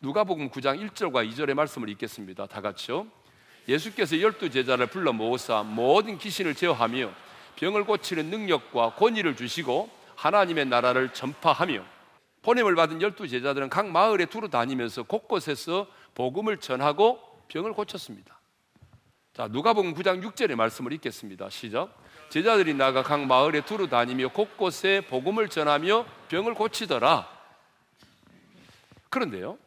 [0.00, 2.46] 누가복음 9장 1절과 2절의 말씀을 읽겠습니다.
[2.46, 3.08] 다 같이요.
[3.68, 7.12] 예수께서 열두 제자를 불러 모으사 모든 귀신을 제어하며
[7.56, 11.84] 병을 고치는 능력과 권위를 주시고 하나님의 나라를 전파하며
[12.42, 18.38] 보냄을 받은 열두 제자들은 각 마을에 두루 다니면서 곳곳에서 복음을 전하고 병을 고쳤습니다.
[19.34, 21.50] 자, 누가복음 9장 6절의 말씀을 읽겠습니다.
[21.50, 21.94] 시작.
[22.30, 27.28] 제자들이 나가 각 마을에 두루 다니며 곳곳에 복음을 전하며 병을 고치더라.
[29.10, 29.58] 그런데요.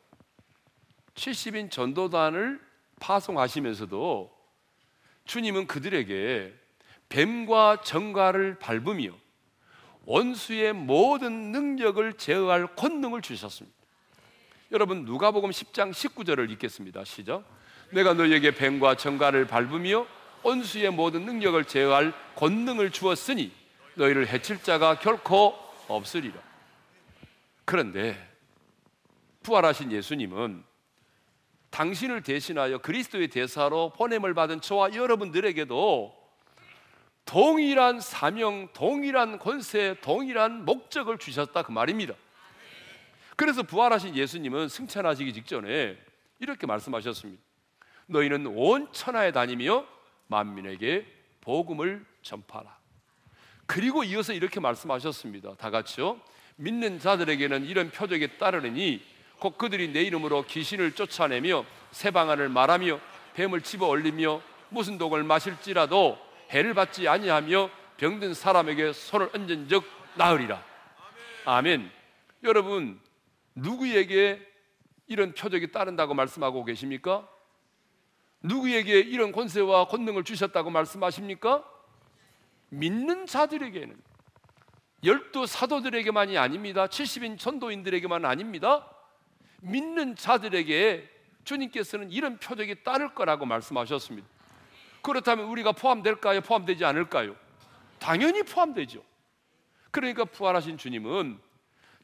[1.15, 2.59] 70인 전도단을
[2.99, 4.31] 파송하시면서도
[5.25, 6.53] 주님은 그들에게
[7.09, 9.11] 뱀과 정갈을 밟으며
[10.09, 13.77] 원수의 모든 능력을 제어할 권능을 주셨습니다.
[14.71, 17.03] 여러분 누가복음 10장 19절을 읽겠습니다.
[17.03, 17.43] 시작.
[17.91, 20.07] 내가 너에게 뱀과 정갈을 밟으며
[20.41, 23.51] 원수의 모든 능력을 제어할 권능을 주었으니
[23.93, 25.53] 너희를 해칠 자가 결코
[25.87, 26.41] 없으리라.
[27.63, 28.17] 그런데
[29.43, 30.63] 부활하신 예수님은
[31.69, 36.18] 당신을 대신하여 그리스도의 대사로 보냄을 받은 저와 여러분들에게도
[37.29, 42.15] 동일한 사명, 동일한 권세, 동일한 목적을 주셨다 그 말입니다.
[43.35, 45.95] 그래서 부활하신 예수님은 승천하시기 직전에
[46.39, 47.39] 이렇게 말씀하셨습니다.
[48.07, 49.85] 너희는 온 천하에 다니며
[50.25, 51.05] 만민에게
[51.41, 52.75] 복음을 전파라.
[53.67, 55.53] 그리고 이어서 이렇게 말씀하셨습니다.
[55.57, 56.19] 다 같이요.
[56.55, 59.03] 믿는 자들에게는 이런 표적이 따르니
[59.37, 62.99] 곧 그들이 내 이름으로 귀신을 쫓아내며 새 방안을 말하며
[63.35, 69.83] 뱀을 집어 올리며 무슨 독을 마실지라도 해를 받지 아니하며 병든 사람에게 손을 얹은 적
[70.15, 70.63] 나으리라.
[71.45, 71.91] 아멘.
[72.43, 72.99] 여러분
[73.55, 74.45] 누구에게
[75.07, 77.27] 이런 표적이 따른다고 말씀하고 계십니까?
[78.41, 81.63] 누구에게 이런 권세와 권능을 주셨다고 말씀하십니까?
[82.69, 83.97] 믿는 자들에게는
[85.03, 86.87] 열두 사도들에게만이 아닙니다.
[86.87, 88.87] 70인 전도인들에게만 아닙니다.
[89.61, 91.09] 믿는 자들에게
[91.43, 94.27] 주님께서는 이런 표적이 따를 거라고 말씀하셨습니다.
[95.01, 96.41] 그렇다면 우리가 포함될까요?
[96.41, 97.35] 포함되지 않을까요?
[97.99, 99.03] 당연히 포함되죠.
[99.91, 101.39] 그러니까 부활하신 주님은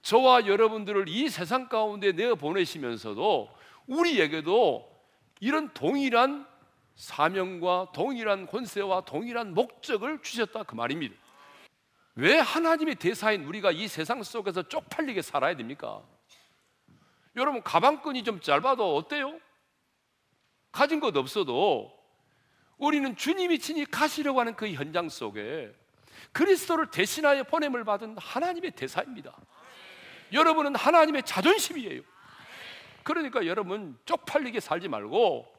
[0.02, 3.50] 저와 여러분들을 이 세상 가운데 내어 보내시면서도
[3.88, 4.92] 우리에게도
[5.40, 6.48] 이런 동일한
[6.96, 11.16] 사명과 동일한 권세와 동일한 목적을 주셨다 그 말입니다.
[12.16, 16.02] 왜 하나님의 대사인 우리가 이 세상 속에서 쪽팔리게 살아야 됩니까?
[17.36, 19.38] 여러분 가방끈이 좀 짧아도 어때요?
[20.72, 21.92] 가진 것 없어도
[22.78, 25.74] 우리는 주님이 친히 가시려고 하는 그 현장 속에
[26.32, 29.36] 그리스도를 대신하여 보냄을 받은 하나님의 대사입니다.
[30.34, 32.02] 여러분은 하나님의 자존심이에요.
[33.04, 35.54] 그러니까 여러분 쪽팔리게 살지 말고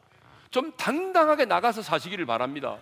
[0.51, 2.79] 좀 당당하게 나가서 사시기를 바랍니다.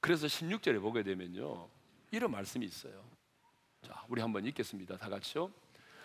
[0.00, 1.68] 그래서 16절에 보게 되면요.
[2.10, 2.92] 이런 말씀이 있어요.
[3.86, 4.96] 자, 우리 한번 읽겠습니다.
[4.96, 5.50] 다 같이요.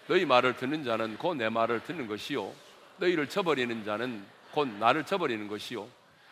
[0.08, 2.52] 너희 말을 듣는 자는 곧 내 말을 듣는 것이요.
[2.98, 5.88] 너희를 저버리는 자는 곧 나를 저버리는 것이요.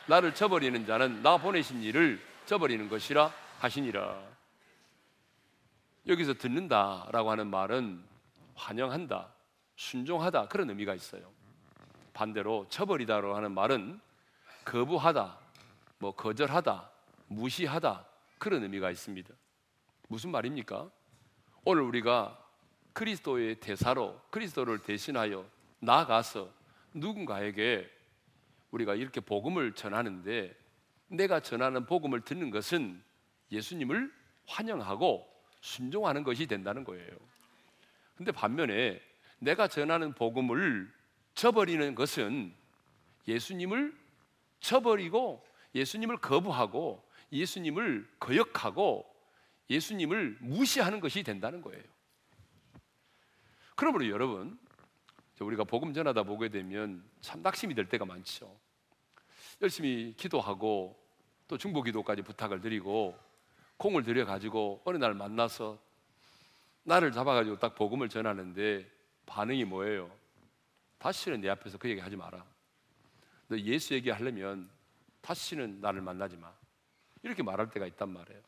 [0.08, 4.24] 나를 저버리는 자는 나 보내신 이를 저버리는 것이라 하시니라.
[6.08, 8.02] 여기서 듣는다라고 하는 말은
[8.56, 9.28] 환영한다,
[9.76, 11.30] 순종하다 그런 의미가 있어요.
[12.14, 14.00] 반대로 저버리다라고 하는 말은
[14.64, 15.38] 거부하다,
[16.00, 16.90] 뭐 거절하다,
[17.28, 18.06] 무시하다
[18.38, 19.34] 그런 의미가 있습니다.
[20.08, 20.90] 무슨 말입니까?
[21.66, 22.42] 오늘 우리가
[22.94, 25.46] 그리스도의 대사로 그리스도를 대신하여
[25.80, 26.50] 나아가서
[26.94, 27.97] 누군가에게
[28.78, 30.56] 우리가 이렇게 복음을 전하는데
[31.08, 33.04] 내가 전하는 복음을 듣는 것은
[33.52, 34.12] 예수님을
[34.46, 35.28] 환영하고
[35.62, 37.12] 순종하는 것이 된다는 거예요.
[38.16, 39.02] 근데 반면에
[39.40, 40.92] 내가 전하는 복음을
[41.34, 42.54] 저버리는 것은
[43.28, 43.96] 예수님을
[44.60, 49.06] 저버리고 예수님을 거부하고 예수님을 거역하고
[49.70, 51.84] 예수님을 무시하는 것이 된다는 거예요.
[53.76, 54.58] 그러므로 여러분,
[55.40, 58.58] 우리가 복음 전하다 보게 되면 참 낙심이 될 때가 많죠.
[59.62, 60.98] 열심히 기도하고
[61.48, 63.18] 또 중보 기도까지 부탁을 드리고
[63.78, 65.80] 공을 들여 가지고 어느 날 만나서
[66.84, 68.90] 나를 잡아 가지고 딱 복음을 전하는데
[69.26, 70.12] 반응이 뭐예요?
[71.00, 72.46] 다시는 내 앞에서 그 얘기 하지 마라.
[73.48, 74.70] 너 예수 얘기 하려면
[75.22, 76.52] 다시는 나를 만나지 마.
[77.24, 78.42] 이렇게 말할 때가 있단 말이에요.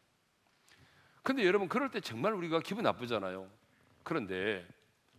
[1.22, 3.50] 근데 여러분 그럴 때 정말 우리가 기분 나쁘잖아요.
[4.04, 4.67] 그런데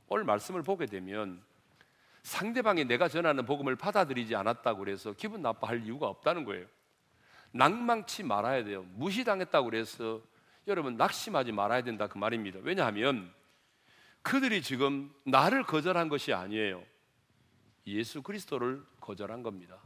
[0.08, 1.42] 오늘 말씀을 보게 되면
[2.22, 6.66] 상대방이 내가 전하는 복음을 받아들이지 않았다고 그래서 기분 나빠할 이유가 없다는 거예요.
[7.52, 8.84] 낭망치 말아야 돼요.
[8.94, 10.20] 무시당했다고 그래서
[10.66, 12.60] 여러분 낙심하지 말아야 된다 그 말입니다.
[12.62, 13.32] 왜냐하면
[14.22, 16.82] 그들이 지금 나를 거절한 것이 아니에요.
[17.86, 19.78] 예수 그리스도를 거절한 겁니다.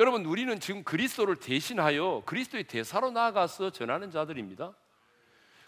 [0.00, 4.74] 여러분 우리는 지금 그리스도를 대신하여 그리스도의 대사로 나아가서 전하는 자들입니다.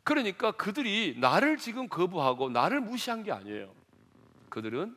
[0.02, 3.74] 그러니까 그들이 나를 지금 거부하고 나를 무시한 게 아니에요.
[4.48, 4.96] 그들은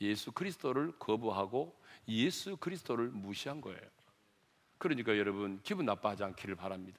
[0.00, 1.78] 예수 그리스도를 거부하고
[2.08, 3.80] 예수 그리스도를 무시한 거예요.
[4.78, 6.98] 그러니까 여러분 기분 나빠하지 않기를 바랍니다.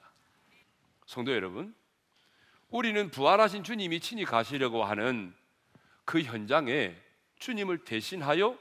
[1.05, 1.75] 성도 여러분,
[2.69, 5.33] 우리는 부활하신 주님이 친히 가시려고 하는
[6.03, 6.95] 그 현장에
[7.39, 8.57] 주님을 대신하여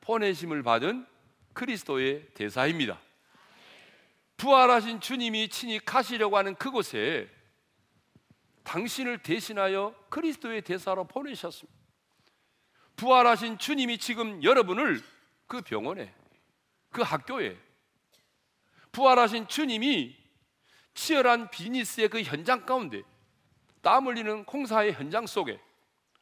[0.00, 1.06] 보내심을 받은
[1.52, 3.00] 그리스도의 대사입니다.
[4.36, 7.28] 부활하신 주님이 친히 가시려고 하는 그곳에
[8.64, 11.85] 당신을 대신하여 그리스도의 대사로 보내셨습니다.
[12.96, 15.02] 부활하신 주님이 지금 여러분을
[15.46, 16.12] 그 병원에,
[16.90, 17.56] 그 학교에,
[18.90, 20.16] 부활하신 주님이
[20.94, 23.02] 치열한 비즈니스의 그 현장 가운데,
[23.82, 25.60] 땀 흘리는 공사의 현장 속에,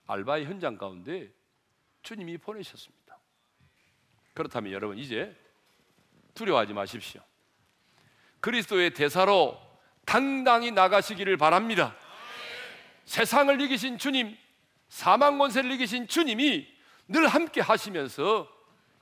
[0.06, 1.32] 알바의 현장 가운데
[2.02, 3.18] 주님이 보내셨습니다.
[4.34, 5.34] 그렇다면 여러분, 이제
[6.34, 7.22] 두려워하지 마십시오.
[8.40, 9.58] 그리스도의 대사로
[10.04, 11.96] 당당히 나가시기를 바랍니다.
[13.04, 14.36] 세상을 이기신 주님,
[14.88, 16.66] 사망 권세를 이기신 주님이
[17.08, 18.48] 늘 함께 하시면서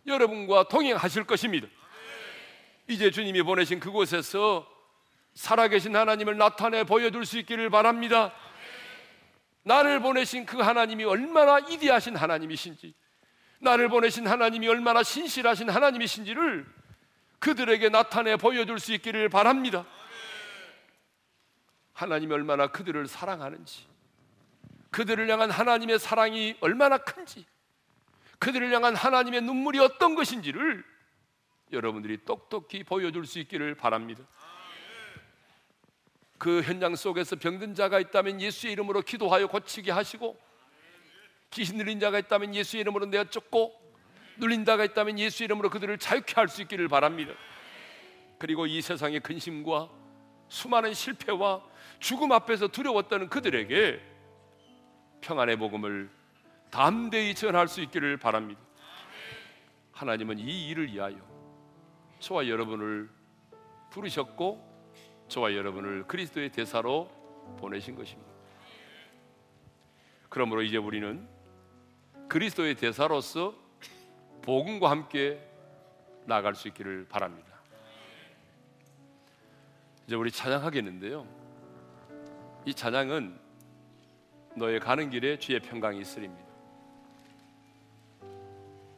[0.06, 1.68] 여러분과 동행하실 것입니다.
[2.88, 4.68] 이제 주님이 보내신 그곳에서
[5.34, 8.34] 살아계신 하나님을 나타내 보여줄 수 있기를 바랍니다.
[9.62, 12.94] 나를 보내신 그 하나님이 얼마나 이디하신 하나님이신지,
[13.60, 16.66] 나를 보내신 하나님이 얼마나 신실하신 하나님이신지를
[17.38, 19.86] 그들에게 나타내 보여줄 수 있기를 바랍니다.
[21.92, 23.86] 하나님이 얼마나 그들을 사랑하는지,
[24.92, 27.44] 그들을 향한 하나님의 사랑이 얼마나 큰지,
[28.38, 30.84] 그들을 향한 하나님의 눈물이 어떤 것인지를
[31.72, 34.22] 여러분들이 똑똑히 보여줄 수 있기를 바랍니다.
[36.38, 40.38] 그 현장 속에서 병든 자가 있다면 예수의 이름으로 기도하여 고치게 하시고
[41.50, 43.72] 귀신 들린 자가 있다면 예수의 이름으로 내어 쫓고
[44.38, 47.32] 눌린 자가 있다면 예수의 이름으로 그들을 자유케 할 수 있기를 바랍니다.
[48.38, 49.88] 그리고 이 세상의 근심과
[50.48, 51.62] 수많은 실패와
[52.00, 54.11] 죽음 앞에서 두려웠던 그들에게
[55.22, 56.10] 평안의 복음을
[56.70, 58.60] 담대히 전할 수 있기를 바랍니다.
[59.92, 61.16] 하나님은 이 일을 위하여
[62.18, 63.08] 저와 여러분을
[63.90, 67.10] 부르셨고 저와 여러분을 그리스도의 대사로
[67.58, 68.30] 보내신 것입니다.
[70.28, 71.26] 그러므로 이제 우리는
[72.28, 73.54] 그리스도의 대사로서
[74.42, 75.40] 복음과 함께
[76.24, 77.48] 나갈 수 있기를 바랍니다.
[80.06, 81.26] 이제 우리 찬양하겠는데요.
[82.64, 83.41] 이 찬양은
[84.54, 86.52] 너의 가는 길에 주의 평강이 있으리입니다.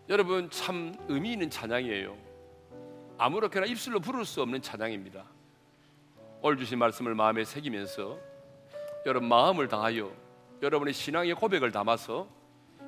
[0.08, 2.16] 여러분 참 의미 있는 찬양이에요.
[3.16, 5.24] 아무렇게나 입술로 부를 수 없는 찬양입니다.
[6.42, 8.18] 오늘 주신 말씀을 마음에 새기면서
[9.06, 10.12] 여러분 마음을 다하여
[10.60, 12.28] 여러분의 신앙의 고백을 담아서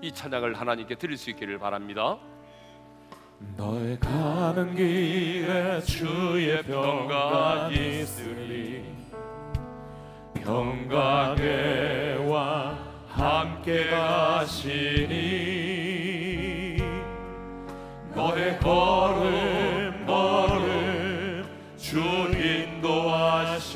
[0.02, 2.18] 이 찬양을 하나님께 드릴 수 있기를 바랍니다.
[3.56, 8.84] 너의 가는 길에 주의 평강 있으리
[10.46, 12.78] 평강의 왕
[13.08, 15.16] 함께 가시니
[18.14, 21.44] 너의 걸음 걸음
[21.76, 21.98] 주
[22.32, 23.66] 인도하시리.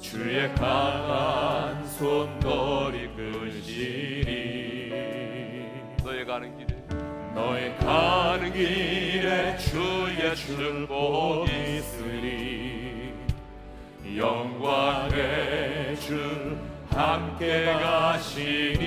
[0.00, 4.90] 주의 강한 손놀이 끄시리.
[6.02, 6.74] 너의 가는 길에.
[7.34, 12.23] 너의 가는 길에 주의 축복 있으리
[14.16, 16.56] 영광의 주
[16.90, 18.84] 함께 가시니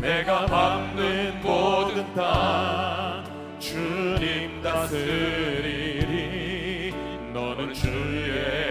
[0.00, 3.24] 내가 밟는 모든 땅
[3.58, 6.04] 주님 다스리리.
[7.32, 8.63] 너는 주의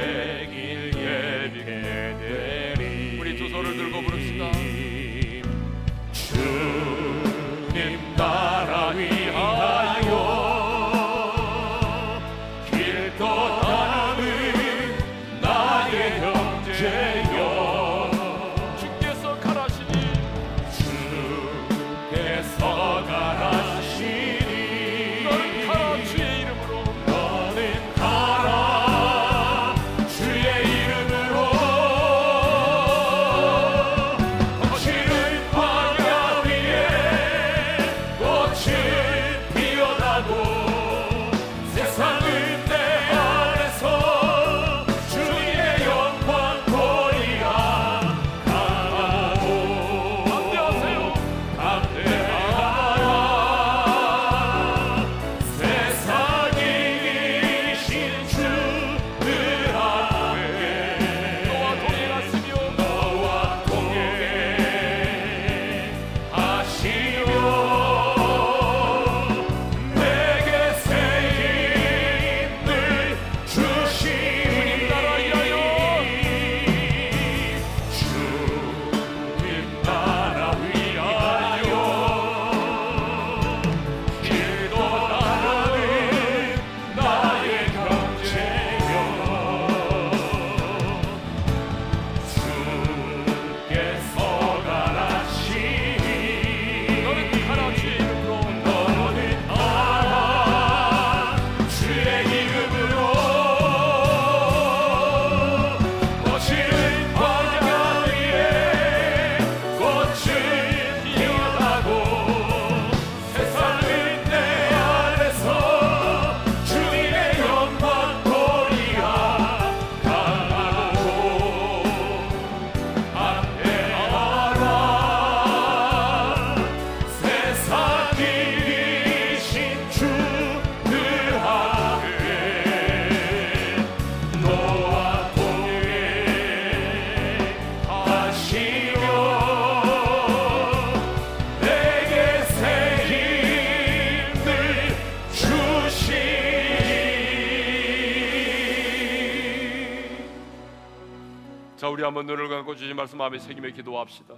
[152.03, 154.35] 우리 한번 눈을 감고 주신 말씀 마음에 새기며 기도합시다.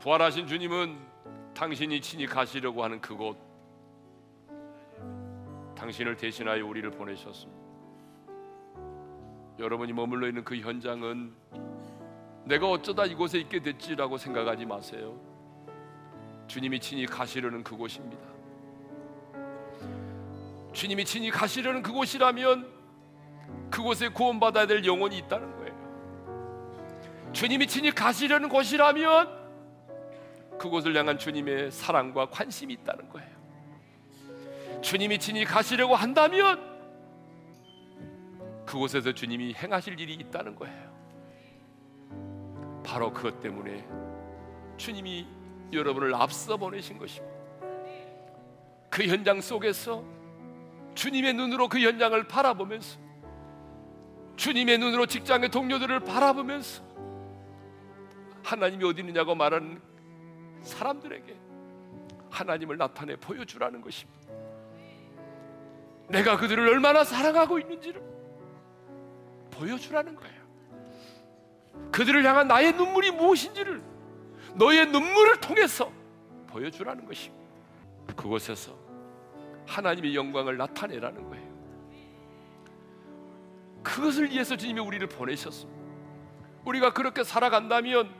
[0.00, 0.98] 부활하신 주님은
[1.54, 3.38] 당신이 친히 가시려고 하는 그곳
[5.78, 7.62] 당신을 대신하여 우리를 보내셨습니다.
[9.60, 11.32] 여러분이 머물러 있는 그 현장은
[12.46, 15.16] 내가 어쩌다 이곳에 있게 됐지라고 생각하지 마세요.
[16.48, 18.26] 주님이 친히 가시려는 그곳입니다.
[20.72, 22.73] 주님이 친히 가시려는 그곳이라면
[23.74, 25.74] 그곳에 구원받아야 될 영혼이 있다는 거예요.
[27.32, 29.42] 주님이 친히 가시려는 곳이라면
[30.58, 33.28] 그곳을 향한 주님의 사랑과 관심이 있다는 거예요.
[34.80, 36.72] 주님이 친히 가시려고 한다면
[38.64, 40.94] 그곳에서 주님이 행하실 일이 있다는 거예요.
[42.86, 43.84] 바로 그것 때문에
[44.76, 45.26] 주님이
[45.72, 47.34] 여러분을 앞서 보내신 것입니다.
[48.88, 50.04] 그 현장 속에서
[50.94, 53.03] 주님의 눈으로 그 현장을 바라보면서
[54.36, 56.82] 주님의 눈으로 직장의 동료들을 바라보면서
[58.42, 59.80] 하나님이 어디 있느냐고 말하는
[60.62, 61.36] 사람들에게
[62.30, 64.20] 하나님을 나타내 보여주라는 것입니다.
[66.08, 68.02] 내가 그들을 얼마나 사랑하고 있는지를
[69.50, 70.44] 보여주라는 거예요.
[71.92, 73.82] 그들을 향한 나의 눈물이 무엇인지를
[74.56, 75.90] 너의 눈물을 통해서
[76.48, 77.44] 보여주라는 것입니다.
[78.16, 78.76] 그곳에서
[79.66, 81.53] 하나님의 영광을 나타내라는 거예요.
[83.84, 85.84] 그것을 위해서 주님이 우리를 보내셨습니다.
[86.64, 88.10] 우리가 그렇게 살아간다면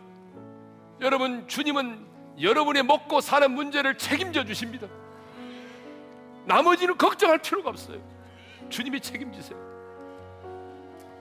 [1.01, 2.07] 여러분 주님은
[2.41, 4.87] 여러분의 먹고 사는 문제를 책임져 주십니다.
[6.45, 8.01] 나머지는 걱정할 필요가 없어요.
[8.69, 9.59] 주님이 책임지세요.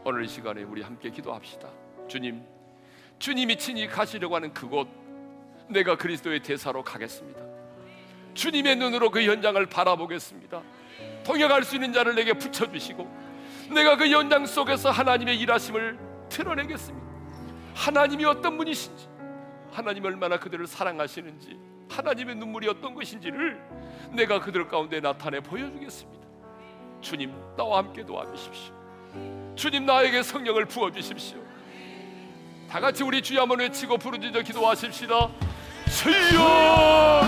[0.05, 1.69] 오늘 이 시간에 우리 함께 기도합시다.
[2.07, 2.43] 주님,
[3.19, 4.87] 주님이 친히 가시려고 하는 그곳,
[5.69, 7.39] 내가 그리스도의 대사로 가겠습니다.
[8.33, 10.61] 주님의 눈으로 그 현장을 바라보겠습니다.
[11.23, 13.22] 통역할 수 있는 자를 내게 붙여주시고,
[13.72, 15.97] 내가 그 현장 속에서 하나님의 일하심을
[16.30, 17.07] 드러내겠습니다.
[17.76, 19.07] 하나님이 어떤 분이신지,
[19.72, 21.57] 하나님 얼마나 그들을 사랑하시는지,
[21.89, 23.61] 하나님의 눈물이 어떤 것인지를
[24.11, 26.28] 내가 그들 가운데 나타내 보여주겠습니다.
[27.01, 28.74] 주님, 나와 함께 도와주십시오.
[29.55, 31.39] 주님, 나에게 성령을 부어 주십시오.
[32.70, 35.30] 다 같이 우리 주여 한번 외치고 부르짖어 기도하십시다.
[35.86, 37.22] 주여!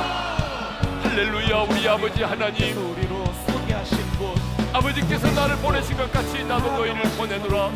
[1.03, 3.14] 할렐루야, 우리 아버지 하나님.
[4.75, 7.71] 아버지께서 나를 보내신 것 같이 나도 너희를 보내노라.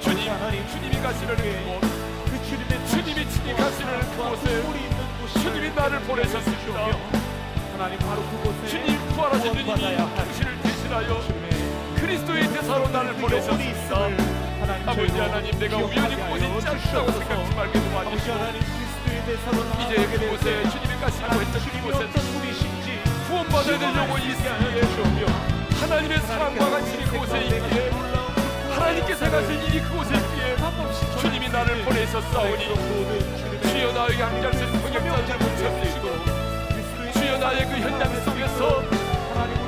[0.00, 0.30] 주님,
[0.70, 3.52] 주님이 가시려는 그곳, 그 주님의 주님이 친히
[4.14, 6.86] 그곳에 우리 있는 곳이 주님이 나를 보내셨습니다.
[7.72, 11.20] 하나님 바로 그곳에 주님 부활하신 주님이 당신을 대신하여
[11.96, 13.96] 그리스도의 대사로 나를 그 보내셨습니다.
[14.86, 17.18] 아버지 하나님, 내가 우연히 그곳에 않다고 주시옵소서.
[17.18, 18.38] 생각지 말게 도와주시고
[19.82, 27.04] 이제 그곳에 때 주님이 하나님 했던 그곳에 구원받아야 될 영혼이 있으기에 주옵며 하나님의 사랑과 관심이
[27.04, 27.90] 그곳에 있기에
[28.70, 30.56] 하나님께서 가신 일이 그곳에 있기에
[31.20, 32.64] 주님이 나를 보내셨사오니
[33.62, 36.08] 주여 나에게 한 장씩 성경자를 붙여주시고
[37.12, 38.82] 주여 나의 그 현장 속에서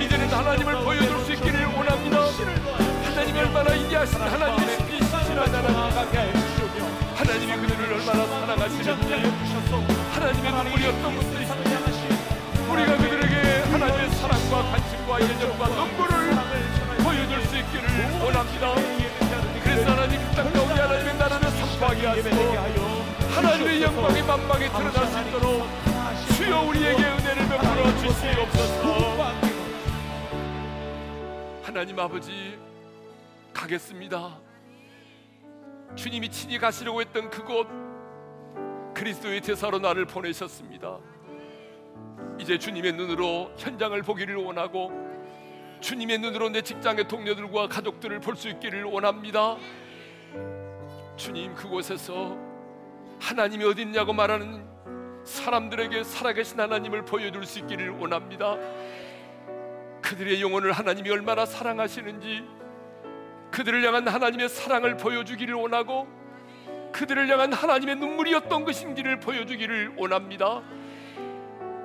[0.01, 2.21] 이제는 하나님을 보여줄 수 있기를 원합니다.
[3.05, 5.77] 하나님이 얼마나 인자하신 하나님의 신비신 하나님
[7.15, 9.15] 하나님이 그들을 얼마나 사랑하시는지
[10.13, 11.50] 하나님의 눈물이 어떤 것들이신지
[12.81, 16.15] 우리가 그들에게 하나님의 사랑과 관심과 예정과 눈물을
[17.05, 17.89] 보여줄 수 있기를
[18.23, 18.75] 원합니다.
[19.63, 22.37] 그래서 하나님 그땅 가운데 하나님의 나라를 선포하게 하시고
[23.35, 25.69] 하나님의 영광이 만방에 드러날 수 있도록
[26.37, 29.35] 주여 우리에게 은혜를 베풀어 주시옵소서.
[31.63, 32.59] 하나님 아버지
[33.53, 34.39] 가겠습니다.
[35.97, 37.67] 주님이 친히 가시려고 했던 그곳
[38.95, 40.99] 그리스도의 대사로 나를 보내셨습니다
[42.41, 44.91] 이제 주님의 눈으로 현장을 보기를 원하고
[45.81, 49.57] 주님의 눈으로 내 직장의 동료들과 가족들을 볼 수 있기를 원합니다.
[51.17, 52.39] 주님 그곳에서
[53.21, 54.65] 하나님이 어디 있냐고 말하는
[55.25, 58.57] 사람들에게 살아계신 하나님을 보여줄 수 있기를 원합니다.
[60.01, 62.43] 그들의 영혼을 하나님이 얼마나 사랑하시는지
[63.51, 66.09] 그들을 향한 하나님의 사랑을 보여주기를 원하고
[66.93, 70.63] 그들을 향한 하나님의 눈물이 어떤 것인지를 보여주기를 원합니다.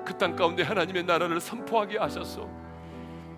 [0.06, 2.48] 그 땅 가운데 하나님의 나라를 선포하게 하셔서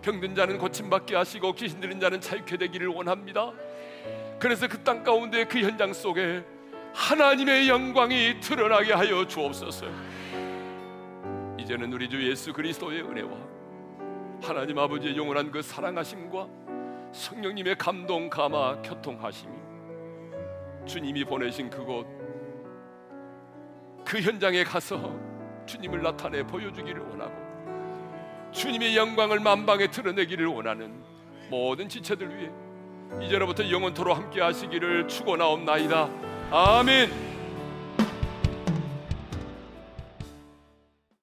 [0.03, 3.53] 병든 자는 고침받게 하시고 귀신 들린 자는 자유케 되기를 원합니다.
[4.39, 6.45] 그래서 그 땅 가운데 그 현장 속에
[6.95, 9.87] 하나님의 영광이 드러나게 하여 주옵소서.
[11.59, 13.31] 이제는 우리 주 예수 그리스도의 은혜와
[14.43, 16.47] 하나님 아버지의 영원한 그 사랑하심과
[17.13, 19.53] 성령님의 감동 감화 교통하심이
[20.87, 22.07] 주님이 보내신 그곳
[24.05, 25.19] 그 현장에 가서
[25.69, 27.33] 주님을 나타내 보여주기를 원하고
[28.51, 30.93] 주님의 영광을 만방에 드러내기를 원하는
[31.51, 32.51] 모든 지체들 위해
[33.25, 36.09] 이제로부터 영원토로 함께 하시기를 축원하옵나이다.
[36.51, 37.38] 아멘.